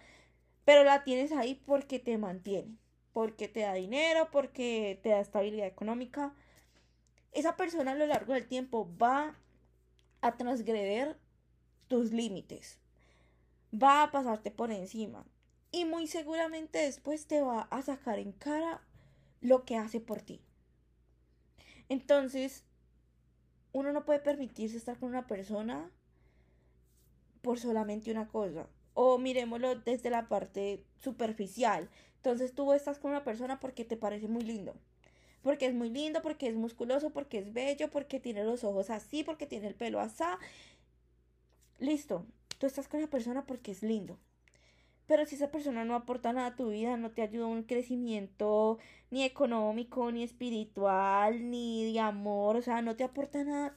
pero 0.69 0.85
la 0.85 1.03
tienes 1.03 1.33
ahí 1.33 1.55
porque 1.55 1.99
te 1.99 2.19
mantiene, 2.19 2.77
porque 3.15 3.49
te 3.49 3.61
da 3.61 3.73
dinero, 3.73 4.29
porque 4.31 5.01
te 5.03 5.09
da 5.09 5.21
estabilidad 5.21 5.67
económica. 5.67 6.35
Esa 7.33 7.57
persona 7.57 7.93
a 7.93 7.95
lo 7.95 8.07
largo 8.07 8.35
del 8.35 8.47
tiempo 8.47 8.87
va 9.03 9.35
a 10.21 10.37
transgreder 10.37 11.17
tus 11.89 12.13
límites, 12.13 12.79
va 13.73 14.03
a 14.03 14.11
pasarte 14.11 14.51
por 14.51 14.71
encima 14.71 15.25
y 15.71 15.85
muy 15.85 16.07
seguramente 16.07 16.79
después 16.79 17.27
te 17.27 17.41
va 17.41 17.63
a 17.63 17.83
sacar 17.83 18.19
en 18.19 18.33
cara 18.33 18.83
lo 19.41 19.65
que 19.65 19.77
hace 19.77 20.01
por 20.01 20.23
ti. 20.23 20.41
Entonces, 21.89 22.65
uno 23.73 23.93
no 23.93 24.05
puede 24.05 24.21
permitirse 24.21 24.77
estar 24.77 24.99
con 24.99 25.11
una 25.11 25.27
persona 25.27 25.91
por 27.43 27.59
solamente 27.59 28.11
una 28.11 28.29
cosa. 28.29 28.69
O 28.95 29.19
miremoslo 29.19 29.77
desde 29.77 30.11
la 30.11 30.29
parte 30.29 30.85
superficial. 30.99 31.89
Entonces 32.17 32.55
tú 32.55 32.73
estás 32.73 32.99
con 32.99 33.13
una 33.13 33.25
persona 33.25 33.61
porque 33.61 33.85
te 33.85 33.97
parece 33.97 34.27
muy 34.27 34.43
lindo. 34.43 34.75
Porque 35.43 35.67
es 35.67 35.75
muy 35.75 35.89
lindo, 35.89 36.21
porque 36.21 36.49
es 36.49 36.57
musculoso, 36.57 37.11
porque 37.11 37.39
es 37.39 37.53
bello, 37.53 37.91
porque 37.91 38.19
tiene 38.19 38.43
los 38.43 38.65
ojos 38.65 38.91
así, 38.91 39.23
porque 39.23 39.47
tiene 39.47 39.69
el 39.69 39.75
pelo 39.75 40.01
así. 40.01 40.25
Listo. 41.79 42.27
Tú 42.59 42.67
estás 42.67 42.89
con 42.89 43.01
la 43.01 43.07
persona 43.07 43.47
porque 43.47 43.71
es 43.71 43.83
lindo. 43.83 44.19
Pero 45.09 45.27
si 45.27 45.35
esa 45.37 45.51
persona 45.51 45.85
no 45.85 45.97
aporta 45.97 46.33
nada 46.33 46.49
a 46.49 46.57
tu 46.57 46.69
vida, 46.71 46.97
no 46.97 47.11
te 47.11 47.23
ayuda 47.23 47.47
a 47.47 47.49
un 47.49 47.65
crecimiento 47.65 48.79
ni 49.11 49.25
económico, 49.25 50.13
ni 50.13 50.23
espiritual, 50.23 51.51
ni 51.51 51.93
de 51.93 52.01
amor, 52.01 52.57
o 52.57 52.63
sea, 52.63 52.83
no 52.83 52.95
te 52.97 53.05
aporta 53.05 53.43
nada, 53.45 53.77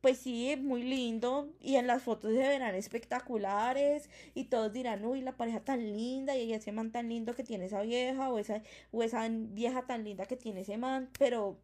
pues 0.00 0.18
sí, 0.18 0.56
muy 0.60 0.82
lindo 0.82 1.50
y 1.60 1.76
en 1.76 1.86
las 1.86 2.02
fotos 2.02 2.32
se 2.32 2.38
verán 2.38 2.74
espectaculares 2.74 4.10
y 4.34 4.44
todos 4.44 4.72
dirán, 4.72 5.04
uy, 5.04 5.20
la 5.22 5.36
pareja 5.36 5.60
tan 5.60 5.80
linda 5.92 6.36
y 6.36 6.52
ese 6.52 6.72
man 6.72 6.92
tan 6.92 7.08
lindo 7.08 7.34
que 7.34 7.44
tiene 7.44 7.66
esa 7.66 7.82
vieja 7.82 8.30
o 8.30 8.38
esa, 8.38 8.62
o 8.92 9.02
esa 9.02 9.26
vieja 9.30 9.86
tan 9.86 10.04
linda 10.04 10.26
que 10.26 10.36
tiene 10.36 10.60
ese 10.62 10.78
man, 10.78 11.10
pero 11.18 11.58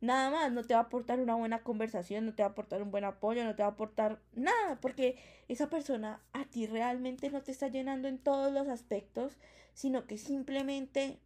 nada 0.00 0.30
más, 0.30 0.52
no 0.52 0.64
te 0.64 0.74
va 0.74 0.80
a 0.80 0.82
aportar 0.84 1.20
una 1.20 1.34
buena 1.34 1.62
conversación, 1.62 2.26
no 2.26 2.34
te 2.34 2.42
va 2.42 2.48
a 2.48 2.52
aportar 2.52 2.82
un 2.82 2.90
buen 2.90 3.04
apoyo, 3.04 3.44
no 3.44 3.54
te 3.54 3.62
va 3.62 3.68
a 3.68 3.72
aportar 3.72 4.20
nada, 4.34 4.78
porque 4.80 5.18
esa 5.48 5.68
persona 5.68 6.20
a 6.32 6.44
ti 6.44 6.66
realmente 6.66 7.30
no 7.30 7.42
te 7.42 7.52
está 7.52 7.68
llenando 7.68 8.08
en 8.08 8.18
todos 8.18 8.52
los 8.52 8.68
aspectos, 8.68 9.36
sino 9.74 10.06
que 10.06 10.18
simplemente 10.18 11.18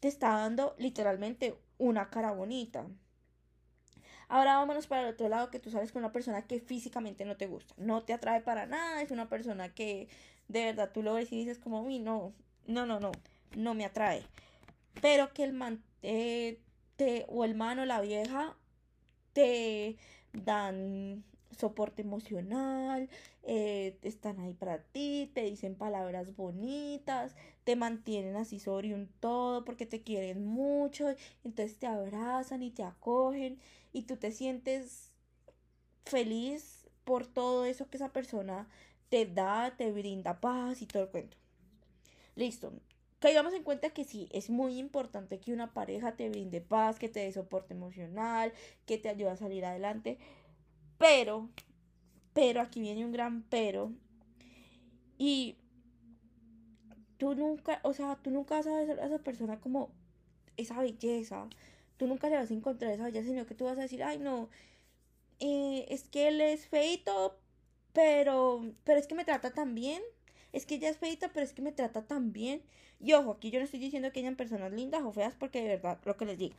te 0.00 0.08
está 0.08 0.30
dando 0.30 0.74
literalmente 0.78 1.56
una 1.78 2.10
cara 2.10 2.32
bonita. 2.32 2.86
Ahora 4.28 4.56
vámonos 4.56 4.88
para 4.88 5.02
el 5.02 5.14
otro 5.14 5.28
lado, 5.28 5.50
que 5.50 5.60
tú 5.60 5.70
sales 5.70 5.92
con 5.92 6.02
una 6.02 6.12
persona 6.12 6.46
que 6.46 6.60
físicamente 6.60 7.24
no 7.24 7.36
te 7.36 7.46
gusta, 7.46 7.74
no 7.76 8.02
te 8.02 8.12
atrae 8.12 8.40
para 8.40 8.66
nada, 8.66 9.02
es 9.02 9.10
una 9.12 9.28
persona 9.28 9.72
que 9.72 10.08
de 10.48 10.64
verdad 10.64 10.90
tú 10.92 11.02
lo 11.02 11.14
ves 11.14 11.30
y 11.32 11.36
dices 11.36 11.58
como, 11.58 11.82
uy, 11.82 11.98
no, 11.98 12.32
no, 12.66 12.86
no, 12.86 12.98
no, 12.98 13.12
no 13.56 13.74
me 13.74 13.84
atrae. 13.84 14.24
Pero 15.00 15.32
que 15.32 15.44
el 15.44 15.52
man 15.52 15.82
eh, 16.02 16.60
te, 16.96 17.26
o 17.28 17.44
el 17.44 17.54
man 17.54 17.78
o 17.78 17.84
la 17.86 18.00
vieja 18.00 18.56
te 19.32 19.96
dan 20.32 21.24
soporte 21.56 22.02
emocional, 22.02 23.08
eh, 23.42 23.98
están 24.02 24.40
ahí 24.40 24.52
para 24.54 24.82
ti, 24.82 25.30
te 25.34 25.42
dicen 25.42 25.74
palabras 25.74 26.36
bonitas, 26.36 27.34
te 27.64 27.76
mantienen 27.76 28.36
así 28.36 28.60
sobre 28.60 28.94
un 28.94 29.08
todo 29.20 29.64
porque 29.64 29.86
te 29.86 30.02
quieren 30.02 30.44
mucho, 30.44 31.08
entonces 31.44 31.78
te 31.78 31.86
abrazan 31.86 32.62
y 32.62 32.70
te 32.70 32.82
acogen 32.82 33.58
y 33.92 34.02
tú 34.02 34.16
te 34.16 34.32
sientes 34.32 35.12
feliz 36.04 36.88
por 37.04 37.26
todo 37.26 37.64
eso 37.64 37.88
que 37.88 37.96
esa 37.96 38.12
persona 38.12 38.68
te 39.08 39.26
da, 39.26 39.74
te 39.76 39.92
brinda 39.92 40.40
paz 40.40 40.82
y 40.82 40.86
todo 40.86 41.04
el 41.04 41.08
cuento. 41.10 41.36
Listo. 42.36 42.72
Caigamos 43.18 43.54
en 43.54 43.62
cuenta 43.62 43.90
que 43.90 44.04
sí, 44.04 44.28
es 44.30 44.50
muy 44.50 44.78
importante 44.78 45.40
que 45.40 45.52
una 45.52 45.72
pareja 45.72 46.16
te 46.16 46.28
brinde 46.28 46.60
paz, 46.60 46.98
que 46.98 47.08
te 47.08 47.20
dé 47.20 47.32
soporte 47.32 47.74
emocional, 47.74 48.52
que 48.84 48.98
te 48.98 49.08
ayude 49.08 49.30
a 49.30 49.36
salir 49.36 49.64
adelante. 49.64 50.18
Pero, 50.98 51.48
pero, 52.34 52.60
aquí 52.60 52.80
viene 52.80 53.04
un 53.04 53.12
gran 53.12 53.42
pero. 53.44 53.92
Y 55.18 55.56
tú 57.16 57.34
nunca, 57.34 57.80
o 57.84 57.94
sea, 57.94 58.16
tú 58.16 58.30
nunca 58.30 58.56
vas 58.56 58.66
a 58.66 58.76
ver 58.76 59.00
a 59.00 59.06
esa 59.06 59.18
persona 59.18 59.60
como 59.60 59.90
esa 60.56 60.80
belleza, 60.80 61.48
tú 61.96 62.06
nunca 62.06 62.28
le 62.28 62.36
vas 62.36 62.50
a 62.50 62.54
encontrar 62.54 62.92
esa 62.92 63.04
belleza, 63.04 63.28
sino 63.28 63.46
que 63.46 63.54
tú 63.54 63.64
vas 63.64 63.78
a 63.78 63.82
decir, 63.82 64.02
ay, 64.02 64.18
no, 64.18 64.50
eh, 65.40 65.86
es 65.88 66.08
que 66.08 66.28
él 66.28 66.40
es 66.40 66.66
feito, 66.68 67.38
pero, 67.92 68.74
pero 68.84 68.98
es 68.98 69.06
que 69.06 69.14
me 69.14 69.24
trata 69.24 69.52
tan 69.52 69.74
bien. 69.74 70.02
Es 70.52 70.64
que 70.66 70.76
ella 70.76 70.88
es 70.88 70.98
feita, 70.98 71.30
pero 71.32 71.44
es 71.44 71.52
que 71.52 71.62
me 71.62 71.72
trata 71.72 72.06
tan 72.06 72.32
bien. 72.32 72.62
Y 73.00 73.12
ojo, 73.12 73.32
aquí 73.32 73.50
yo 73.50 73.58
no 73.58 73.64
estoy 73.64 73.80
diciendo 73.80 74.10
que 74.12 74.20
hayan 74.20 74.36
personas 74.36 74.72
lindas 74.72 75.02
o 75.04 75.12
feas, 75.12 75.34
porque 75.34 75.62
de 75.62 75.68
verdad, 75.68 75.98
lo 76.04 76.16
que 76.16 76.24
les 76.24 76.38
digo, 76.38 76.56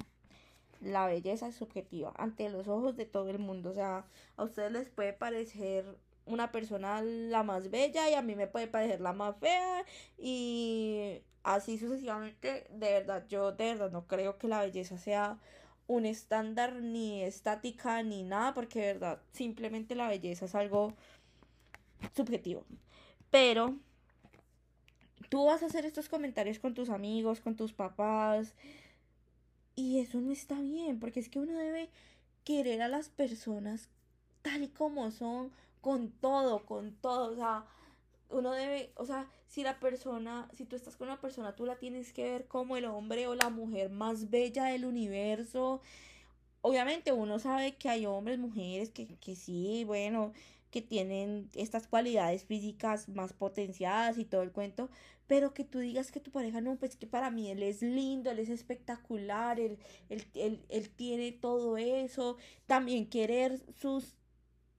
la 0.81 1.07
belleza 1.07 1.47
es 1.47 1.55
subjetiva 1.55 2.13
ante 2.17 2.49
los 2.49 2.67
ojos 2.67 2.95
de 2.95 3.05
todo 3.05 3.29
el 3.29 3.39
mundo. 3.39 3.71
O 3.71 3.73
sea, 3.73 4.05
a 4.35 4.43
ustedes 4.43 4.71
les 4.71 4.89
puede 4.89 5.13
parecer 5.13 5.85
una 6.25 6.51
persona 6.51 7.01
la 7.01 7.43
más 7.43 7.69
bella 7.71 8.09
y 8.09 8.13
a 8.13 8.21
mí 8.21 8.35
me 8.35 8.47
puede 8.47 8.67
parecer 8.67 9.01
la 9.01 9.13
más 9.13 9.37
fea 9.37 9.85
y 10.17 11.21
así 11.43 11.77
sucesivamente, 11.77 12.67
de 12.69 12.91
verdad, 12.91 13.25
yo 13.29 13.51
de 13.53 13.73
verdad 13.73 13.91
no 13.91 14.07
creo 14.07 14.37
que 14.37 14.47
la 14.47 14.61
belleza 14.61 14.97
sea 14.97 15.39
un 15.87 16.05
estándar 16.05 16.75
ni 16.81 17.23
estática 17.23 18.03
ni 18.03 18.23
nada, 18.23 18.53
porque 18.53 18.79
de 18.79 18.93
verdad, 18.93 19.21
simplemente 19.31 19.95
la 19.95 20.09
belleza 20.09 20.45
es 20.45 20.55
algo 20.55 20.93
subjetivo. 22.15 22.65
Pero 23.31 23.77
tú 25.29 25.45
vas 25.45 25.63
a 25.63 25.67
hacer 25.67 25.85
estos 25.85 26.09
comentarios 26.09 26.59
con 26.59 26.73
tus 26.73 26.89
amigos, 26.89 27.41
con 27.41 27.55
tus 27.55 27.73
papás, 27.73 28.53
y 29.75 29.99
eso 29.99 30.19
no 30.21 30.31
está 30.31 30.59
bien, 30.59 30.99
porque 30.99 31.19
es 31.19 31.29
que 31.29 31.39
uno 31.39 31.57
debe 31.57 31.89
querer 32.43 32.81
a 32.81 32.87
las 32.87 33.09
personas 33.09 33.89
tal 34.41 34.63
y 34.63 34.69
como 34.69 35.11
son, 35.11 35.51
con 35.81 36.09
todo, 36.11 36.65
con 36.65 36.93
todo, 36.93 37.31
o 37.31 37.35
sea, 37.35 37.65
uno 38.29 38.51
debe, 38.51 38.91
o 38.95 39.05
sea, 39.05 39.27
si 39.47 39.63
la 39.63 39.79
persona, 39.79 40.49
si 40.53 40.65
tú 40.65 40.75
estás 40.75 40.95
con 40.95 41.07
una 41.07 41.21
persona, 41.21 41.55
tú 41.55 41.65
la 41.65 41.77
tienes 41.77 42.11
que 42.13 42.23
ver 42.23 42.47
como 42.47 42.77
el 42.77 42.85
hombre 42.85 43.27
o 43.27 43.35
la 43.35 43.49
mujer 43.49 43.89
más 43.89 44.29
bella 44.29 44.65
del 44.65 44.85
universo. 44.85 45.81
Obviamente 46.61 47.13
uno 47.13 47.39
sabe 47.39 47.75
que 47.75 47.89
hay 47.89 48.05
hombres, 48.05 48.39
mujeres 48.39 48.89
que, 48.89 49.07
que 49.07 49.35
sí, 49.35 49.83
bueno, 49.85 50.33
que 50.71 50.81
tienen 50.81 51.49
estas 51.55 51.87
cualidades 51.87 52.43
físicas 52.43 53.07
más 53.09 53.33
potenciadas 53.33 54.17
y 54.17 54.25
todo 54.25 54.41
el 54.41 54.51
cuento, 54.51 54.89
pero 55.27 55.53
que 55.53 55.63
tú 55.63 55.79
digas 55.79 56.11
que 56.11 56.19
tu 56.19 56.31
pareja 56.31 56.61
no, 56.61 56.77
pues 56.77 56.95
que 56.95 57.07
para 57.07 57.29
mí 57.29 57.51
él 57.51 57.61
es 57.63 57.81
lindo, 57.81 58.31
él 58.31 58.39
es 58.39 58.49
espectacular, 58.49 59.59
él, 59.59 59.77
él, 60.09 60.25
él, 60.33 60.65
él 60.69 60.89
tiene 60.89 61.31
todo 61.33 61.77
eso, 61.77 62.37
también 62.65 63.09
querer 63.09 63.61
sus 63.75 64.15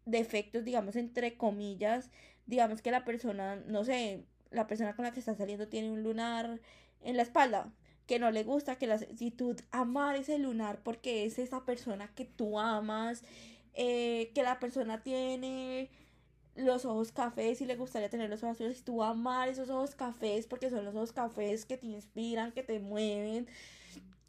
defectos, 0.06 0.64
digamos, 0.64 0.96
entre 0.96 1.36
comillas, 1.36 2.10
digamos 2.46 2.82
que 2.82 2.90
la 2.90 3.04
persona, 3.04 3.56
no 3.66 3.84
sé, 3.84 4.24
la 4.50 4.66
persona 4.66 4.96
con 4.96 5.04
la 5.04 5.12
que 5.12 5.20
está 5.20 5.34
saliendo 5.34 5.68
tiene 5.68 5.90
un 5.90 6.02
lunar 6.02 6.60
en 7.02 7.16
la 7.16 7.22
espalda, 7.22 7.70
que 8.06 8.18
no 8.18 8.30
le 8.30 8.42
gusta, 8.42 8.76
que 8.76 8.86
la 8.86 8.94
actitud, 8.94 9.60
amar 9.70 10.16
ese 10.16 10.38
lunar 10.38 10.80
porque 10.82 11.26
es 11.26 11.38
esa 11.38 11.66
persona 11.66 12.10
que 12.14 12.24
tú 12.24 12.58
amas, 12.58 13.22
eh, 13.74 14.32
que 14.34 14.42
la 14.42 14.58
persona 14.58 15.02
tiene 15.02 15.90
los 16.58 16.84
ojos 16.84 17.12
cafés 17.12 17.60
y 17.60 17.66
le 17.66 17.76
gustaría 17.76 18.10
tener 18.10 18.28
los 18.28 18.42
ojos 18.42 18.56
azules, 18.56 18.80
y 18.80 18.82
tú 18.82 19.02
amar 19.02 19.48
esos 19.48 19.70
ojos 19.70 19.94
cafés 19.94 20.46
porque 20.46 20.70
son 20.70 20.84
los 20.84 20.94
ojos 20.94 21.12
cafés 21.12 21.64
que 21.64 21.76
te 21.76 21.86
inspiran, 21.86 22.52
que 22.52 22.62
te 22.62 22.80
mueven, 22.80 23.46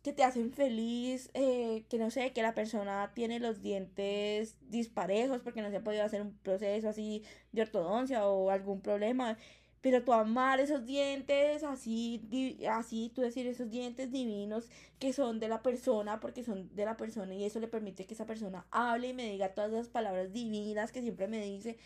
que 0.03 0.13
te 0.13 0.23
hacen 0.23 0.53
feliz, 0.53 1.29
eh, 1.33 1.85
que 1.89 1.97
no 1.97 2.09
sé, 2.11 2.31
que 2.31 2.41
la 2.41 2.53
persona 2.53 3.11
tiene 3.13 3.39
los 3.39 3.61
dientes 3.61 4.55
disparejos 4.69 5.41
porque 5.41 5.61
no 5.61 5.69
se 5.69 5.77
ha 5.77 5.83
podido 5.83 6.03
hacer 6.03 6.21
un 6.21 6.33
proceso 6.37 6.89
así 6.89 7.23
de 7.51 7.63
ortodoncia 7.63 8.25
o 8.27 8.49
algún 8.49 8.81
problema. 8.81 9.37
Pero 9.81 10.03
tú 10.03 10.11
amar 10.11 10.59
esos 10.59 10.85
dientes 10.85 11.63
así, 11.63 12.21
así, 12.69 13.11
tú 13.15 13.21
decir 13.21 13.47
esos 13.47 13.69
dientes 13.69 14.11
divinos 14.11 14.69
que 14.99 15.13
son 15.13 15.39
de 15.39 15.47
la 15.47 15.61
persona, 15.61 16.19
porque 16.19 16.43
son 16.43 16.73
de 16.75 16.83
la 16.85 16.97
persona 16.97 17.33
y 17.33 17.45
eso 17.45 17.59
le 17.61 17.69
permite 17.69 18.05
que 18.05 18.13
esa 18.13 18.25
persona 18.25 18.65
hable 18.71 19.09
y 19.09 19.13
me 19.13 19.31
diga 19.31 19.53
todas 19.53 19.71
las 19.71 19.87
palabras 19.87 20.33
divinas 20.33 20.91
que 20.91 21.01
siempre 21.01 21.27
me 21.27 21.41
dice. 21.41 21.77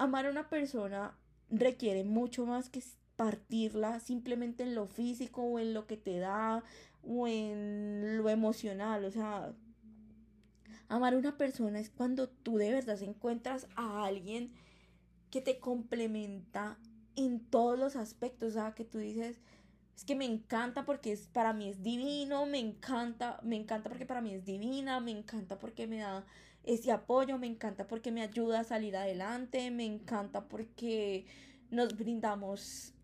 Amar 0.00 0.24
a 0.24 0.30
una 0.30 0.48
persona 0.48 1.14
requiere 1.50 2.04
mucho 2.04 2.46
más 2.46 2.70
que 2.70 2.82
partirla 3.16 4.00
simplemente 4.00 4.62
en 4.62 4.74
lo 4.74 4.86
físico 4.86 5.42
o 5.42 5.58
en 5.58 5.74
lo 5.74 5.86
que 5.86 5.98
te 5.98 6.18
da 6.18 6.64
o 7.02 7.28
en 7.28 8.16
lo 8.16 8.30
emocional, 8.30 9.04
o 9.04 9.10
sea, 9.10 9.52
amar 10.88 11.12
a 11.12 11.18
una 11.18 11.36
persona 11.36 11.78
es 11.78 11.90
cuando 11.90 12.30
tú 12.30 12.56
de 12.56 12.72
verdad 12.72 13.02
encuentras 13.02 13.66
a 13.76 14.04
alguien 14.06 14.52
que 15.30 15.42
te 15.42 15.60
complementa 15.60 16.78
en 17.14 17.40
todos 17.40 17.78
los 17.78 17.94
aspectos, 17.94 18.50
o 18.50 18.52
sea, 18.52 18.74
que 18.74 18.86
tú 18.86 18.96
dices, 18.96 19.38
es 19.94 20.04
que 20.06 20.14
me 20.14 20.24
encanta 20.24 20.86
porque 20.86 21.12
es, 21.12 21.26
para 21.28 21.52
mí 21.52 21.68
es 21.68 21.82
divino, 21.82 22.46
me 22.46 22.58
encanta, 22.58 23.38
me 23.42 23.56
encanta 23.56 23.90
porque 23.90 24.06
para 24.06 24.22
mí 24.22 24.32
es 24.32 24.46
divina, 24.46 24.98
me 25.00 25.10
encanta 25.10 25.58
porque 25.58 25.86
me 25.86 25.98
da 25.98 26.24
ese 26.64 26.92
apoyo, 26.92 27.38
me 27.38 27.46
encanta 27.46 27.86
porque 27.86 28.12
me 28.12 28.22
ayuda 28.22 28.60
a 28.60 28.64
salir 28.64 28.96
adelante, 28.96 29.70
me 29.70 29.84
encanta 29.84 30.48
porque 30.48 31.26
nos 31.70 31.96
brindamos 31.96 32.94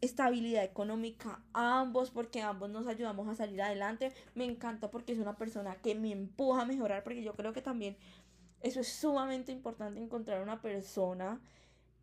estabilidad 0.00 0.64
económica 0.64 1.42
ambos 1.52 2.10
porque 2.10 2.42
ambos 2.42 2.70
nos 2.70 2.86
ayudamos 2.86 3.28
a 3.28 3.34
salir 3.34 3.62
adelante. 3.62 4.12
Me 4.34 4.44
encanta 4.44 4.90
porque 4.90 5.12
es 5.12 5.18
una 5.18 5.36
persona 5.36 5.76
que 5.76 5.94
me 5.94 6.12
empuja 6.12 6.62
a 6.62 6.66
mejorar 6.66 7.02
porque 7.02 7.22
yo 7.22 7.34
creo 7.34 7.52
que 7.52 7.62
también 7.62 7.96
eso 8.62 8.80
es 8.80 8.88
sumamente 8.88 9.52
importante 9.52 10.00
encontrar 10.00 10.42
una 10.42 10.60
persona 10.60 11.40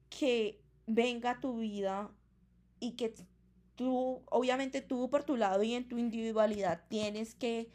que 0.10 0.62
venga 0.86 1.32
a 1.32 1.40
tu 1.40 1.58
vida 1.58 2.12
y 2.80 2.92
que 2.92 3.14
tú, 3.76 4.22
obviamente 4.30 4.82
tú 4.82 5.10
por 5.10 5.24
tu 5.24 5.38
lado 5.38 5.64
y 5.64 5.74
en 5.74 5.88
tu 5.88 5.98
individualidad 5.98 6.84
tienes 6.90 7.36
que 7.36 7.70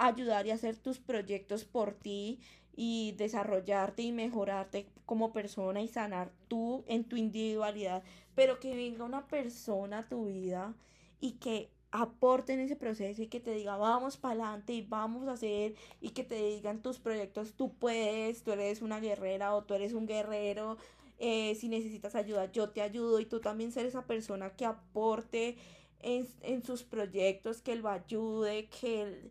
ayudar 0.00 0.46
y 0.46 0.50
hacer 0.50 0.76
tus 0.76 0.98
proyectos 0.98 1.64
por 1.64 1.92
ti 1.92 2.40
y 2.74 3.12
desarrollarte 3.18 4.02
y 4.02 4.12
mejorarte 4.12 4.86
como 5.04 5.32
persona 5.32 5.82
y 5.82 5.88
sanar 5.88 6.32
tú 6.48 6.84
en 6.86 7.04
tu 7.04 7.16
individualidad, 7.16 8.02
pero 8.34 8.58
que 8.58 8.74
venga 8.74 9.04
una 9.04 9.26
persona 9.26 9.98
a 9.98 10.08
tu 10.08 10.26
vida 10.26 10.74
y 11.20 11.32
que 11.32 11.68
aporte 11.90 12.54
en 12.54 12.60
ese 12.60 12.76
proceso 12.76 13.20
y 13.22 13.26
que 13.26 13.40
te 13.40 13.52
diga 13.52 13.76
vamos 13.76 14.16
para 14.16 14.32
adelante 14.32 14.72
y 14.72 14.82
vamos 14.82 15.28
a 15.28 15.32
hacer 15.32 15.74
y 16.00 16.10
que 16.10 16.24
te 16.24 16.36
digan 16.36 16.80
tus 16.80 16.98
proyectos 16.98 17.52
tú 17.54 17.74
puedes, 17.74 18.42
tú 18.42 18.52
eres 18.52 18.80
una 18.80 19.00
guerrera 19.00 19.54
o 19.54 19.64
tú 19.64 19.74
eres 19.74 19.92
un 19.92 20.06
guerrero, 20.06 20.78
eh, 21.18 21.54
si 21.56 21.68
necesitas 21.68 22.14
ayuda 22.14 22.50
yo 22.52 22.70
te 22.70 22.80
ayudo 22.80 23.20
y 23.20 23.26
tú 23.26 23.40
también 23.40 23.72
ser 23.72 23.84
esa 23.86 24.06
persona 24.06 24.50
que 24.50 24.64
aporte 24.64 25.56
en, 26.00 26.26
en 26.42 26.62
sus 26.64 26.84
proyectos, 26.84 27.60
que 27.60 27.74
lo 27.74 27.88
ayude, 27.88 28.68
que, 28.68 29.30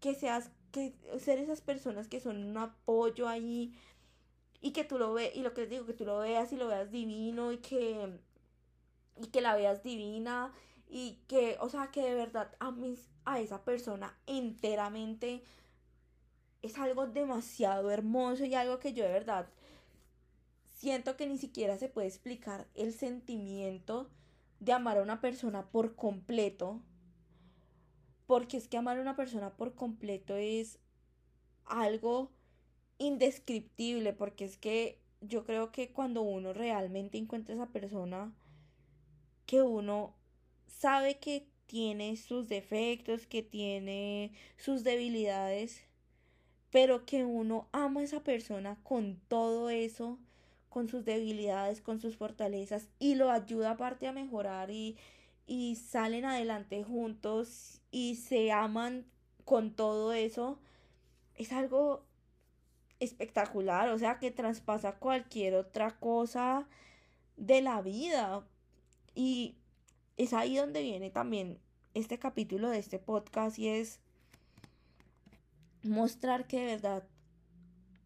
que 0.00 0.14
seas 0.14 0.50
que 0.72 0.94
ser 1.18 1.38
esas 1.38 1.60
personas 1.60 2.08
que 2.08 2.20
son 2.20 2.42
un 2.44 2.56
apoyo 2.58 3.28
ahí 3.28 3.74
y 4.60 4.72
que 4.72 4.84
tú 4.84 4.98
lo 4.98 5.12
veas, 5.14 5.34
y 5.34 5.42
lo 5.42 5.54
que 5.54 5.62
les 5.62 5.70
digo, 5.70 5.86
que 5.86 5.94
tú 5.94 6.04
lo 6.04 6.18
veas 6.18 6.52
y 6.52 6.56
lo 6.56 6.68
veas 6.68 6.90
divino 6.90 7.52
y 7.52 7.58
que, 7.58 8.18
y 9.20 9.26
que 9.28 9.40
la 9.40 9.54
veas 9.54 9.82
divina 9.82 10.52
y 10.88 11.20
que, 11.28 11.56
o 11.60 11.68
sea, 11.68 11.90
que 11.90 12.02
de 12.02 12.14
verdad 12.14 12.54
ames 12.58 13.08
a 13.24 13.40
esa 13.40 13.64
persona 13.64 14.16
enteramente 14.26 15.42
es 16.62 16.78
algo 16.78 17.06
demasiado 17.06 17.90
hermoso 17.90 18.44
y 18.44 18.54
algo 18.54 18.78
que 18.78 18.92
yo 18.92 19.04
de 19.04 19.12
verdad 19.12 19.48
siento 20.74 21.16
que 21.16 21.26
ni 21.26 21.38
siquiera 21.38 21.78
se 21.78 21.88
puede 21.88 22.08
explicar 22.08 22.66
el 22.74 22.92
sentimiento 22.92 24.10
de 24.60 24.72
amar 24.72 24.98
a 24.98 25.02
una 25.02 25.20
persona 25.20 25.66
por 25.66 25.94
completo 25.96 26.80
porque 28.26 28.56
es 28.56 28.68
que 28.68 28.76
amar 28.76 28.98
a 28.98 29.02
una 29.02 29.16
persona 29.16 29.54
por 29.56 29.74
completo 29.74 30.36
es 30.36 30.78
algo 31.64 32.30
indescriptible, 32.98 34.12
porque 34.12 34.44
es 34.44 34.56
que 34.56 34.98
yo 35.20 35.44
creo 35.44 35.72
que 35.72 35.92
cuando 35.92 36.22
uno 36.22 36.52
realmente 36.52 37.18
encuentra 37.18 37.54
a 37.54 37.58
esa 37.58 37.72
persona, 37.72 38.32
que 39.46 39.62
uno 39.62 40.14
sabe 40.66 41.18
que 41.18 41.46
tiene 41.66 42.16
sus 42.16 42.48
defectos, 42.48 43.26
que 43.26 43.42
tiene 43.42 44.32
sus 44.56 44.84
debilidades, 44.84 45.82
pero 46.70 47.06
que 47.06 47.24
uno 47.24 47.68
ama 47.72 48.00
a 48.00 48.04
esa 48.04 48.22
persona 48.22 48.78
con 48.82 49.20
todo 49.28 49.70
eso, 49.70 50.18
con 50.68 50.88
sus 50.88 51.04
debilidades, 51.04 51.80
con 51.80 52.00
sus 52.00 52.16
fortalezas, 52.16 52.88
y 52.98 53.14
lo 53.14 53.30
ayuda 53.30 53.72
aparte 53.72 54.06
a 54.06 54.12
mejorar 54.12 54.70
y, 54.70 54.96
y 55.46 55.76
salen 55.76 56.24
adelante 56.24 56.82
juntos 56.82 57.80
y 57.90 58.16
se 58.16 58.52
aman 58.52 59.06
con 59.44 59.74
todo 59.74 60.12
eso, 60.12 60.58
es 61.36 61.52
algo 61.52 62.04
espectacular, 62.98 63.88
o 63.90 63.98
sea, 63.98 64.18
que 64.18 64.30
traspasa 64.30 64.98
cualquier 64.98 65.54
otra 65.54 65.98
cosa 65.98 66.66
de 67.36 67.62
la 67.62 67.80
vida. 67.80 68.44
Y 69.14 69.56
es 70.16 70.32
ahí 70.32 70.56
donde 70.56 70.82
viene 70.82 71.10
también 71.10 71.60
este 71.94 72.18
capítulo 72.18 72.68
de 72.68 72.78
este 72.78 72.98
podcast 72.98 73.58
y 73.58 73.68
es 73.68 74.00
mostrar 75.82 76.46
que 76.46 76.60
de 76.60 76.66
verdad 76.66 77.04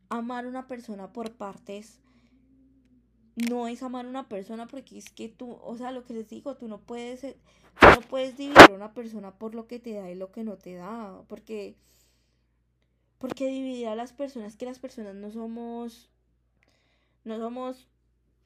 amar 0.09 0.45
a 0.45 0.49
una 0.49 0.67
persona 0.67 1.13
por 1.13 1.33
partes 1.37 2.01
no 3.49 3.69
es 3.69 3.83
amar 3.83 4.07
a 4.07 4.09
una 4.09 4.29
persona 4.29 4.67
porque 4.67 4.99
es 4.99 5.11
que 5.11 5.29
tú, 5.29 5.59
o 5.63 5.77
sea, 5.77 5.93
lo 5.93 6.05
que 6.05 6.15
les 6.15 6.29
digo, 6.29 6.57
tú 6.57 6.69
no 6.69 6.81
puedes, 6.81 7.23
no 7.83 8.01
puedes 8.09 8.37
dividir 8.37 8.71
a 8.71 8.75
una 8.75 8.95
persona 8.95 9.33
por 9.33 9.55
lo 9.55 9.67
que 9.67 9.79
te 9.79 9.95
da 9.95 10.11
y 10.11 10.15
lo 10.15 10.33
que 10.33 10.45
no 10.45 10.57
te 10.57 10.75
da, 10.75 11.23
porque, 11.29 11.77
porque 13.19 13.49
dividir 13.49 13.89
a 13.89 13.95
las 13.95 14.13
personas, 14.13 14.57
que 14.57 14.67
las 14.67 14.79
personas 14.79 15.15
no 15.15 15.31
somos, 15.31 16.11
no 17.25 17.39
somos 17.39 17.89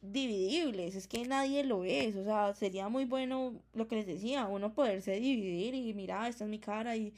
dividibles, 0.02 0.94
es 0.96 1.06
que 1.08 1.26
nadie 1.26 1.64
lo 1.64 1.84
es, 1.84 2.16
o 2.16 2.24
sea, 2.24 2.54
sería 2.54 2.88
muy 2.88 3.04
bueno 3.06 3.54
lo 3.72 3.88
que 3.88 3.96
les 3.96 4.06
decía, 4.06 4.46
uno 4.46 4.74
poderse 4.74 5.12
dividir 5.18 5.74
y 5.74 5.94
mira, 5.94 6.28
esta 6.28 6.44
es 6.44 6.50
mi 6.50 6.58
cara 6.58 6.96
y, 6.96 7.14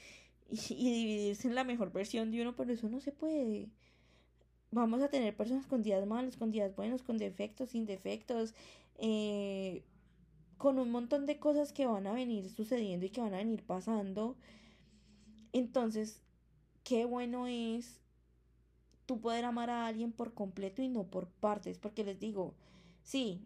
y, 0.49 0.59
y 0.71 0.93
dividirse 0.93 1.49
en 1.49 1.55
la 1.55 1.65
mejor 1.65 1.93
versión 1.93 2.31
de 2.31 2.43
uno, 2.43 2.55
pero 2.55 2.73
eso 2.73 2.89
no 2.89 3.01
se 3.01 3.13
puede 3.13 3.69
vamos 4.77 5.03
a 5.03 5.09
tener 5.09 5.35
personas 5.37 5.67
con 5.67 5.83
días 5.83 6.07
malos, 6.07 6.37
con 6.37 6.51
días 6.51 6.75
buenos, 6.77 7.03
con 7.03 7.19
defectos, 7.19 7.71
sin 7.71 7.87
defectos, 7.87 8.55
eh, 8.99 9.83
con 10.59 10.79
un 10.79 10.91
montón 10.91 11.27
de 11.27 11.39
cosas 11.39 11.73
que 11.73 11.87
van 11.87 12.07
a 12.07 12.13
venir 12.13 12.49
sucediendo 12.51 13.07
y 13.07 13.11
que 13.11 13.21
van 13.21 13.35
a 13.35 13.39
venir 13.39 13.63
pasando. 13.63 14.37
Entonces, 15.53 16.23
qué 16.85 17.05
bueno 17.05 17.47
es 17.47 18.01
tú 19.07 19.21
poder 19.21 19.45
amar 19.45 19.71
a 19.71 19.87
alguien 19.87 20.13
por 20.13 20.35
completo 20.35 20.83
y 20.83 20.89
no 20.89 21.05
por 21.05 21.29
partes, 21.29 21.79
porque 21.79 22.05
les 22.05 22.19
digo, 22.19 22.55
sí, 23.03 23.41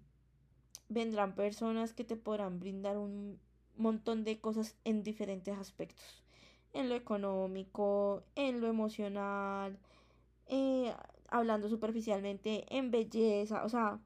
vendrán 0.88 1.34
personas 1.34 1.92
que 1.92 2.04
te 2.04 2.16
podrán 2.16 2.60
brindar 2.60 2.98
un 2.98 3.38
montón 3.76 4.24
de 4.24 4.40
cosas 4.40 4.74
en 4.84 5.02
diferentes 5.02 5.56
aspectos, 5.56 6.22
en 6.72 6.88
lo 6.88 6.94
económico, 6.94 8.22
en 8.34 8.60
lo 8.60 8.68
emocional, 8.68 9.78
eh, 10.48 10.92
hablando 11.30 11.68
superficialmente 11.68 12.66
en 12.76 12.90
belleza, 12.90 13.64
o 13.64 13.68
sea, 13.68 14.00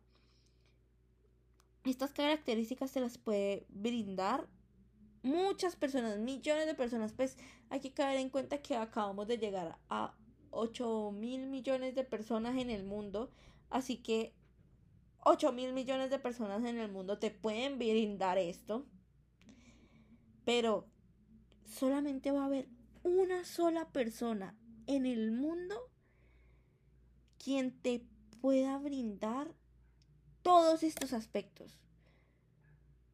estas 1.84 2.12
características 2.12 2.90
se 2.90 3.00
las 3.00 3.18
puede 3.18 3.66
brindar 3.68 4.48
muchas 5.22 5.76
personas, 5.76 6.18
millones 6.18 6.66
de 6.66 6.74
personas. 6.74 7.12
Pues 7.12 7.36
hay 7.70 7.80
que 7.80 7.92
caer 7.92 8.18
en 8.20 8.30
cuenta 8.30 8.62
que 8.62 8.76
acabamos 8.76 9.26
de 9.26 9.38
llegar 9.38 9.78
a 9.88 10.14
8 10.50 11.10
mil 11.12 11.46
millones 11.48 11.94
de 11.94 12.04
personas 12.04 12.56
en 12.56 12.70
el 12.70 12.84
mundo. 12.84 13.30
Así 13.70 13.96
que 13.96 14.34
8 15.24 15.52
mil 15.52 15.72
millones 15.72 16.10
de 16.10 16.18
personas 16.18 16.64
en 16.64 16.78
el 16.78 16.90
mundo 16.90 17.18
te 17.18 17.30
pueden 17.30 17.78
brindar 17.78 18.38
esto. 18.38 18.86
Pero 20.44 20.86
solamente 21.64 22.30
va 22.30 22.42
a 22.42 22.46
haber 22.46 22.68
una 23.02 23.44
sola 23.44 23.88
persona 23.90 24.56
en 24.86 25.06
el 25.06 25.32
mundo 25.32 25.90
quien 27.44 27.72
te 27.72 28.02
pueda 28.40 28.78
brindar 28.78 29.52
todos 30.42 30.82
estos 30.82 31.12
aspectos. 31.12 31.78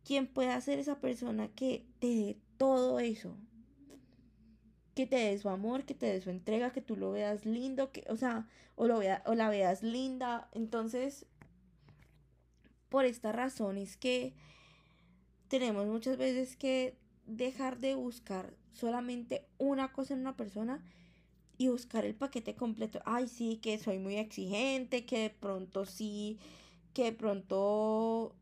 Quien 0.04 0.28
pueda 0.28 0.60
ser 0.60 0.78
esa 0.78 1.00
persona 1.00 1.48
que 1.48 1.84
te 1.98 2.06
dé 2.06 2.38
todo 2.56 3.00
eso. 3.00 3.36
Que 4.94 5.06
te 5.06 5.16
dé 5.16 5.38
su 5.38 5.48
amor, 5.48 5.84
que 5.84 5.94
te 5.94 6.06
dé 6.06 6.20
su 6.20 6.30
entrega, 6.30 6.72
que 6.72 6.80
tú 6.80 6.96
lo 6.96 7.10
veas 7.10 7.44
lindo, 7.44 7.90
que, 7.90 8.04
o 8.08 8.16
sea, 8.16 8.46
o, 8.76 8.86
lo 8.86 8.98
vea, 8.98 9.22
o 9.26 9.34
la 9.34 9.50
veas 9.50 9.82
linda. 9.82 10.48
Entonces, 10.52 11.26
por 12.88 13.04
esta 13.04 13.32
razón 13.32 13.78
es 13.78 13.96
que 13.96 14.34
tenemos 15.48 15.86
muchas 15.86 16.16
veces 16.16 16.56
que 16.56 16.96
dejar 17.26 17.78
de 17.78 17.96
buscar 17.96 18.54
solamente 18.72 19.44
una 19.58 19.92
cosa 19.92 20.14
en 20.14 20.20
una 20.20 20.36
persona 20.36 20.84
y 21.60 21.68
buscar 21.68 22.06
el 22.06 22.14
paquete 22.14 22.54
completo. 22.54 23.02
Ay, 23.04 23.28
sí, 23.28 23.58
que 23.58 23.78
soy 23.78 23.98
muy 23.98 24.16
exigente, 24.16 25.04
que 25.04 25.18
de 25.18 25.28
pronto 25.30 25.84
sí, 25.84 26.38
que 26.94 27.04
de 27.04 27.12
pronto 27.12 28.34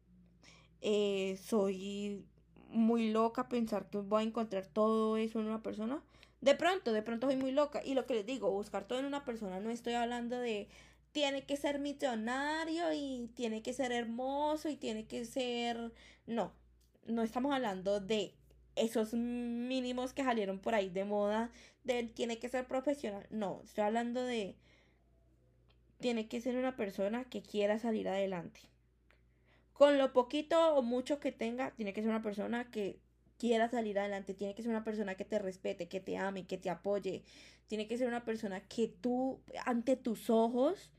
eh, 0.83 1.37
soy 1.42 2.24
muy 2.70 3.11
loca 3.11 3.48
pensar 3.48 3.90
que 3.90 3.98
voy 3.98 4.22
a 4.22 4.26
encontrar 4.26 4.68
todo 4.68 5.16
eso 5.16 5.40
en 5.40 5.46
una 5.46 5.64
persona. 5.64 6.00
De 6.40 6.54
pronto, 6.54 6.92
de 6.92 7.02
pronto 7.02 7.26
soy 7.26 7.35
muy 7.35 7.50
loca. 7.50 7.83
Y 7.85 7.94
lo 7.94 8.07
que 8.07 8.14
les 8.14 8.24
digo, 8.24 8.52
buscar 8.52 8.87
todo 8.87 9.00
en 9.00 9.07
una 9.07 9.24
persona, 9.24 9.59
no 9.59 9.70
estoy 9.70 9.94
hablando 9.94 10.38
de 10.38 10.68
tiene 11.11 11.44
que 11.44 11.57
ser 11.57 11.81
millonario 11.81 12.92
y 12.92 13.33
tiene 13.35 13.62
que 13.62 13.72
ser 13.72 13.90
hermoso 13.90 14.68
y 14.68 14.76
tiene 14.76 15.09
que 15.09 15.24
ser... 15.24 15.92
No, 16.28 16.52
no 17.04 17.22
estamos 17.22 17.52
hablando 17.52 17.98
de 17.98 18.38
esos 18.81 19.14
mínimos 19.14 20.12
que 20.12 20.25
salieron 20.25 20.59
por 20.59 20.75
ahí 20.75 20.88
de 20.88 21.05
moda, 21.05 21.51
de 21.85 22.05
tiene 22.05 22.38
que 22.38 22.49
ser 22.49 22.67
profesional. 22.67 23.27
No, 23.31 23.61
estoy 23.64 23.85
hablando 23.85 24.23
de 24.23 24.57
tiene 26.01 26.29
que 26.29 26.41
ser 26.41 26.57
una 26.57 26.77
persona 26.77 27.25
que 27.25 27.43
quiera 27.43 27.79
salir 27.79 28.09
adelante. 28.09 28.61
Con 29.73 29.99
lo 29.99 30.12
poquito 30.12 30.75
o 30.75 30.83
mucho 30.83 31.21
que 31.21 31.33
tenga, 31.33 31.73
tiene 31.73 31.93
que 31.93 32.03
ser 32.03 32.11
una 32.11 32.23
persona 32.23 32.71
que 32.71 33.01
quiera 33.38 33.69
salir 33.69 33.99
adelante, 33.99 34.35
tiene 34.35 34.55
que 34.55 34.62
ser 34.62 34.71
una 34.71 34.85
persona 34.85 35.14
que 35.14 35.25
te 35.25 35.38
respete, 35.38 35.88
que 35.88 36.01
te 36.01 36.17
ame, 36.17 36.47
que 36.47 36.59
te 36.59 36.71
apoye, 36.71 37.23
tiene 37.69 37.87
que 37.87 37.97
ser 37.97 38.09
una 38.09 38.25
persona 38.25 38.61
que 38.67 38.88
tú 38.88 39.41
ante 39.64 39.97
tus 39.97 40.31
ojos 40.31 40.91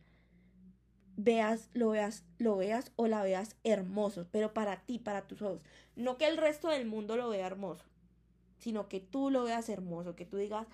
veas, 1.21 1.69
lo 1.73 1.89
veas, 1.89 2.23
lo 2.38 2.55
veas 2.55 2.91
o 2.95 3.08
la 3.08 3.21
veas 3.21 3.55
hermoso, 3.63 4.27
pero 4.32 4.53
para 4.53 4.77
ti, 4.86 4.99
para 4.99 5.27
tus 5.27 5.41
ojos. 5.41 5.62
No 5.95 6.17
que 6.17 6.27
el 6.27 6.38
resto 6.38 6.69
del 6.69 6.86
mundo 6.86 7.17
lo 7.17 7.29
vea 7.29 7.45
hermoso, 7.45 7.84
sino 8.58 8.88
que 8.88 9.01
tú 9.01 9.29
lo 9.29 9.43
veas 9.43 9.67
hermoso, 9.67 10.15
que 10.15 10.25
tú 10.25 10.38
digas, 10.38 10.65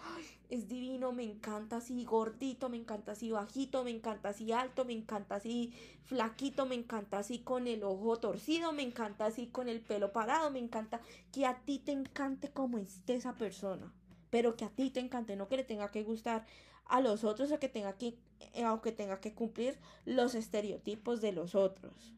es 0.50 0.68
divino, 0.68 1.12
me 1.14 1.24
encanta 1.24 1.78
así 1.78 2.06
gordito, 2.06 2.70
me 2.70 2.78
encanta 2.78 3.14
así 3.14 3.32
bajito, 3.32 3.84
me 3.84 3.90
encanta 3.90 4.30
así 4.30 4.52
alto, 4.52 4.86
me 4.86 4.94
encanta 4.94 5.36
así 5.36 5.74
flaquito, 6.04 6.68
me 6.68 6.76
encanta 6.76 7.18
así 7.18 7.40
con 7.40 7.68
el 7.68 7.84
ojo 7.84 8.18
torcido, 8.18 8.72
me 8.72 8.84
encanta 8.84 9.26
así 9.26 9.48
con 9.48 9.68
el 9.68 9.82
pelo 9.82 10.14
parado, 10.14 10.52
me 10.52 10.60
encanta 10.60 11.02
que 11.32 11.48
a 11.48 11.58
ti 11.66 11.80
te 11.80 11.92
encante 11.92 12.52
como 12.52 12.78
esté 12.78 13.16
esa 13.16 13.34
persona, 13.34 13.92
pero 14.30 14.56
que 14.56 14.66
a 14.66 14.70
ti 14.70 14.92
te 14.92 15.00
encante, 15.00 15.36
no 15.36 15.48
que 15.48 15.58
le 15.58 15.64
tenga 15.64 15.90
que 15.90 16.04
gustar 16.04 16.46
a 16.86 17.02
los 17.02 17.24
otros 17.24 17.52
o 17.52 17.60
que 17.60 17.70
tenga 17.70 17.94
que, 17.94 18.16
aunque 18.64 18.90
eh, 18.90 18.94
tenga 18.94 19.20
que 19.20 19.34
cumplir 19.34 19.78
los 20.06 20.36
estereotipos 20.36 21.22
de 21.22 21.32
los 21.32 21.56
otros. 21.56 22.14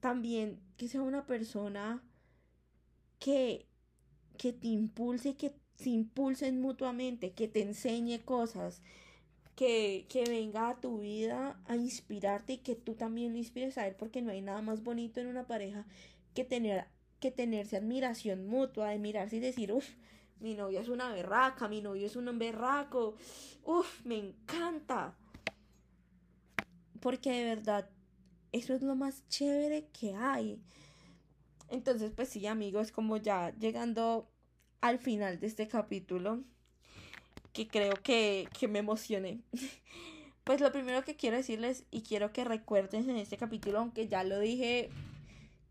También 0.00 0.60
que 0.76 0.88
sea 0.88 1.02
una 1.02 1.26
persona 1.26 2.02
que, 3.18 3.66
que 4.36 4.52
te 4.52 4.68
impulse, 4.68 5.36
que 5.36 5.54
se 5.76 5.90
impulsen 5.90 6.60
mutuamente, 6.60 7.32
que 7.32 7.48
te 7.48 7.62
enseñe 7.62 8.20
cosas, 8.24 8.82
que, 9.56 10.06
que, 10.08 10.24
venga 10.24 10.70
a 10.70 10.80
tu 10.80 11.00
vida 11.00 11.60
a 11.66 11.76
inspirarte 11.76 12.54
y 12.54 12.58
que 12.58 12.76
tú 12.76 12.94
también 12.94 13.32
lo 13.32 13.38
inspires 13.38 13.76
a 13.78 13.88
él, 13.88 13.96
porque 13.96 14.22
no 14.22 14.30
hay 14.30 14.40
nada 14.40 14.62
más 14.62 14.84
bonito 14.84 15.20
en 15.20 15.26
una 15.26 15.46
pareja 15.46 15.84
que 16.34 16.44
tener 16.44 16.86
que 17.20 17.30
tenerse 17.30 17.76
admiración 17.76 18.46
mutua, 18.46 18.90
de 18.90 18.98
mirarse 18.98 19.36
y 19.36 19.40
decir, 19.40 19.72
uff, 19.72 19.88
mi 20.40 20.54
novia 20.54 20.80
es 20.80 20.88
una 20.88 21.12
berraca, 21.12 21.68
mi 21.68 21.80
novio 21.80 22.06
es 22.06 22.16
un 22.16 22.38
berraco. 22.38 23.16
Uf, 23.64 24.04
me 24.04 24.18
encanta. 24.18 25.14
Porque 27.00 27.30
de 27.30 27.44
verdad, 27.44 27.88
eso 28.52 28.74
es 28.74 28.82
lo 28.82 28.94
más 28.94 29.26
chévere 29.28 29.88
que 29.92 30.14
hay. 30.14 30.60
Entonces, 31.68 32.12
pues 32.14 32.28
sí, 32.28 32.46
amigos, 32.46 32.92
como 32.92 33.16
ya 33.16 33.54
llegando 33.58 34.30
al 34.80 34.98
final 34.98 35.40
de 35.40 35.46
este 35.46 35.68
capítulo, 35.68 36.42
que 37.52 37.68
creo 37.68 37.94
que, 38.02 38.48
que 38.58 38.68
me 38.68 38.80
emocioné. 38.80 39.40
Pues 40.44 40.62
lo 40.62 40.72
primero 40.72 41.04
que 41.04 41.14
quiero 41.14 41.36
decirles 41.36 41.84
y 41.90 42.00
quiero 42.00 42.32
que 42.32 42.42
recuerden 42.42 43.10
en 43.10 43.18
este 43.18 43.36
capítulo, 43.36 43.80
aunque 43.80 44.08
ya 44.08 44.24
lo 44.24 44.40
dije 44.40 44.88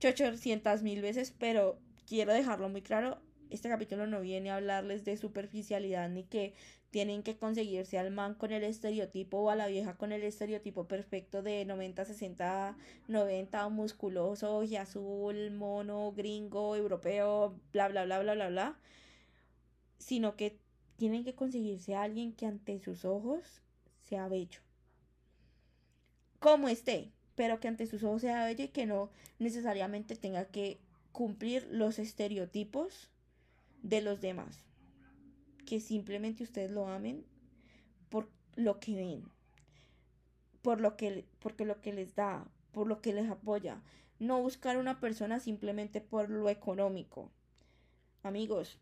800 0.06 0.84
mil 0.84 1.02
veces, 1.02 1.34
pero 1.36 1.80
quiero 2.06 2.32
dejarlo 2.32 2.70
muy 2.70 2.84
claro, 2.84 3.20
este 3.50 3.70
capítulo 3.70 4.08
no 4.08 4.22
viene 4.22 4.52
a 4.52 4.56
hablarles 4.56 5.06
de 5.06 5.18
superficialidad 5.18 6.10
ni 6.10 6.24
que 6.24 6.54
tienen 6.90 7.22
que 7.24 7.38
conseguirse 7.38 7.98
al 8.00 8.12
man 8.12 8.34
con 8.34 8.52
el 8.52 8.64
estereotipo 8.64 9.38
o 9.38 9.50
a 9.50 9.56
la 9.56 9.68
vieja 9.68 9.98
con 9.98 10.12
el 10.12 10.24
estereotipo 10.24 10.88
perfecto 10.88 11.44
de 11.44 11.66
90, 11.66 12.06
60, 12.06 12.78
90, 13.08 13.70
musculoso, 13.70 14.64
y 14.64 14.78
azul, 14.78 15.52
mono, 15.52 16.14
gringo, 16.14 16.76
europeo, 16.76 17.60
bla, 17.74 17.90
bla, 17.90 18.06
bla, 18.06 18.20
bla, 18.20 18.34
bla, 18.34 18.50
bla. 18.50 18.80
Sino 19.98 20.36
que 20.36 20.60
tienen 20.96 21.24
que 21.24 21.36
conseguirse 21.36 21.96
a 21.96 22.04
alguien 22.04 22.34
que 22.34 22.46
ante 22.46 22.80
sus 22.80 23.06
ojos 23.06 23.62
sea 24.02 24.28
bello. 24.28 24.62
Como 26.40 26.70
esté, 26.70 27.12
pero 27.36 27.60
que 27.60 27.68
ante 27.68 27.86
sus 27.86 28.04
ojos 28.04 28.22
sea 28.22 28.46
bello 28.46 28.66
y 28.66 28.70
que 28.70 28.86
no 28.86 29.12
necesariamente 29.40 30.16
tenga 30.16 30.46
que 30.46 30.80
cumplir 31.12 31.68
los 31.70 32.00
estereotipos 32.00 33.10
de 33.82 34.02
los 34.02 34.22
demás. 34.22 34.64
Que 35.66 35.80
simplemente 35.80 36.44
ustedes 36.44 36.72
lo 36.72 36.88
amen 36.88 37.26
por 38.10 38.30
lo 38.56 38.80
que 38.80 38.96
ven, 38.96 39.24
por 40.62 40.82
lo 40.82 40.96
que, 40.98 41.26
porque 41.40 41.66
lo 41.66 41.82
que 41.82 41.94
les 41.94 42.16
da, 42.16 42.48
por 42.72 42.88
lo 42.88 43.02
que 43.02 43.14
les 43.14 43.30
apoya. 43.30 43.82
No 44.20 44.42
buscar 44.42 44.78
una 44.78 45.00
persona 45.00 45.40
simplemente 45.40 46.02
por 46.02 46.30
lo 46.30 46.50
económico. 46.50 47.32
Amigos, 48.24 48.80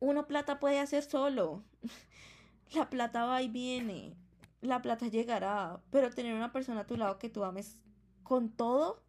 uno 0.00 0.26
plata 0.26 0.58
puede 0.58 0.80
hacer 0.80 1.02
solo. 1.02 1.62
La 2.74 2.90
plata 2.90 3.24
va 3.24 3.42
y 3.42 3.48
viene. 3.48 4.16
La 4.60 4.82
plata 4.82 5.06
llegará. 5.06 5.80
Pero 5.90 6.10
tener 6.10 6.34
una 6.34 6.52
persona 6.52 6.80
a 6.80 6.86
tu 6.86 6.96
lado 6.96 7.18
que 7.18 7.28
tú 7.28 7.44
ames 7.44 7.80
con 8.22 8.50
todo, 8.50 9.02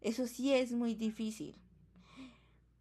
eso 0.00 0.26
sí 0.26 0.52
es 0.52 0.72
muy 0.72 0.94
difícil. 0.94 1.60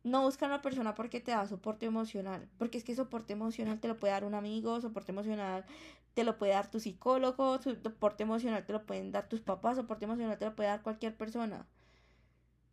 No 0.03 0.21
busca 0.21 0.45
una 0.45 0.61
persona 0.61 0.95
porque 0.95 1.21
te 1.21 1.31
da 1.31 1.47
soporte 1.47 1.85
emocional, 1.85 2.49
porque 2.57 2.77
es 2.77 2.83
que 2.83 2.95
soporte 2.95 3.33
emocional 3.33 3.79
te 3.79 3.87
lo 3.87 3.99
puede 3.99 4.13
dar 4.13 4.25
un 4.25 4.35
amigo, 4.35 4.81
soporte 4.81 5.11
emocional 5.11 5.65
te 6.13 6.23
lo 6.23 6.37
puede 6.37 6.53
dar 6.53 6.69
tu 6.69 6.79
psicólogo, 6.79 7.59
soporte 7.61 8.23
emocional 8.23 8.65
te 8.65 8.73
lo 8.73 8.85
pueden 8.85 9.11
dar 9.11 9.27
tus 9.27 9.41
papás, 9.41 9.77
soporte 9.77 10.05
emocional 10.05 10.37
te 10.37 10.45
lo 10.45 10.55
puede 10.55 10.69
dar 10.69 10.81
cualquier 10.81 11.15
persona. 11.15 11.65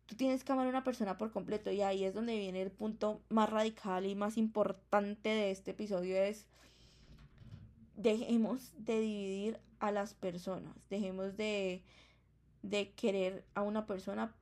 Tú 0.05 0.15
tienes 0.15 0.43
que 0.43 0.51
amar 0.51 0.67
a 0.67 0.69
una 0.69 0.83
persona 0.83 1.17
por 1.17 1.31
completo 1.31 1.71
y 1.71 1.81
ahí 1.81 2.03
es 2.03 2.13
donde 2.13 2.37
viene 2.37 2.61
el 2.61 2.71
punto 2.71 3.21
más 3.29 3.49
radical 3.49 4.05
y 4.05 4.13
más 4.13 4.37
importante 4.37 5.29
de 5.29 5.51
este 5.51 5.71
episodio 5.71 6.17
es 6.17 6.47
dejemos 7.95 8.73
de 8.77 8.99
dividir 8.99 9.59
a 9.79 9.91
las 9.91 10.13
personas, 10.13 10.75
dejemos 10.89 11.37
de, 11.37 11.83
de 12.61 12.91
querer 12.91 13.45
a 13.55 13.61
una 13.61 13.85
persona 13.85 14.33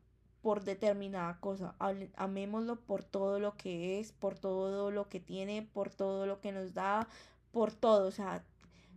por 0.41 0.63
determinada 0.63 1.39
cosa. 1.39 1.75
Amémoslo 2.15 2.79
por 2.81 3.03
todo 3.03 3.39
lo 3.39 3.55
que 3.57 3.99
es, 3.99 4.11
por 4.11 4.37
todo 4.37 4.91
lo 4.91 5.09
que 5.09 5.19
tiene, 5.19 5.67
por 5.73 5.93
todo 5.93 6.25
lo 6.25 6.39
que 6.41 6.51
nos 6.51 6.73
da, 6.73 7.07
por 7.51 7.73
todo. 7.73 8.07
O 8.07 8.11
sea, 8.11 8.43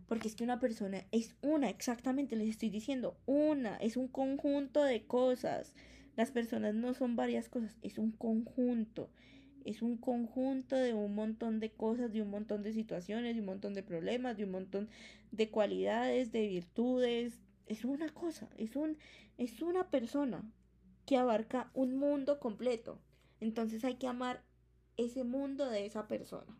porque 0.07 0.27
es 0.27 0.35
que 0.35 0.43
una 0.43 0.59
persona 0.59 1.03
es 1.11 1.35
una, 1.41 1.69
exactamente, 1.69 2.35
les 2.35 2.49
estoy 2.49 2.69
diciendo, 2.69 3.17
una, 3.25 3.77
es 3.77 3.97
un 3.97 4.07
conjunto 4.07 4.83
de 4.83 5.05
cosas. 5.05 5.73
Las 6.15 6.31
personas 6.31 6.75
no 6.75 6.93
son 6.93 7.15
varias 7.15 7.49
cosas, 7.49 7.77
es 7.81 7.97
un 7.97 8.11
conjunto. 8.11 9.09
Es 9.65 9.81
un 9.81 9.97
conjunto 9.97 10.75
de 10.75 10.93
un 10.93 11.15
montón 11.15 11.61
de 11.61 11.71
cosas, 11.71 12.11
de 12.11 12.21
un 12.21 12.29
montón 12.29 12.63
de 12.63 12.73
situaciones, 12.73 13.35
de 13.35 13.39
un 13.39 13.45
montón 13.45 13.73
de 13.73 13.81
problemas, 13.81 14.35
de 14.35 14.43
un 14.43 14.51
montón 14.51 14.89
de 15.31 15.49
cualidades, 15.49 16.33
de 16.33 16.47
virtudes, 16.47 17.39
es 17.67 17.85
una 17.85 18.09
cosa, 18.09 18.49
es, 18.57 18.75
un, 18.75 18.97
es 19.37 19.61
una 19.61 19.89
persona 19.89 20.43
que 21.05 21.17
abarca 21.17 21.69
un 21.73 21.95
mundo 21.97 22.39
completo. 22.39 22.99
Entonces 23.39 23.83
hay 23.83 23.95
que 23.95 24.07
amar 24.07 24.43
ese 24.97 25.23
mundo 25.23 25.69
de 25.69 25.85
esa 25.85 26.07
persona. 26.07 26.57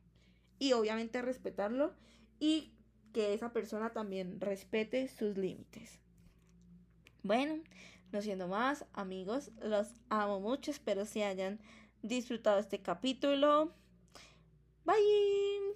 Y 0.60 0.73
obviamente 0.73 1.21
respetarlo 1.21 1.93
y 2.39 2.73
que 3.13 3.34
esa 3.34 3.53
persona 3.53 3.93
también 3.93 4.39
respete 4.41 5.08
sus 5.08 5.38
límites. 5.38 5.99
Bueno, 7.21 7.62
no 8.12 8.21
siendo 8.21 8.47
más, 8.47 8.86
amigos, 8.93 9.51
los 9.62 9.88
amo 10.10 10.39
mucho. 10.39 10.71
Espero 10.71 11.06
se 11.06 11.23
hayan 11.23 11.60
disfrutado 12.01 12.60
este 12.60 12.82
capítulo. 12.82 13.73
Bye. 14.86 15.73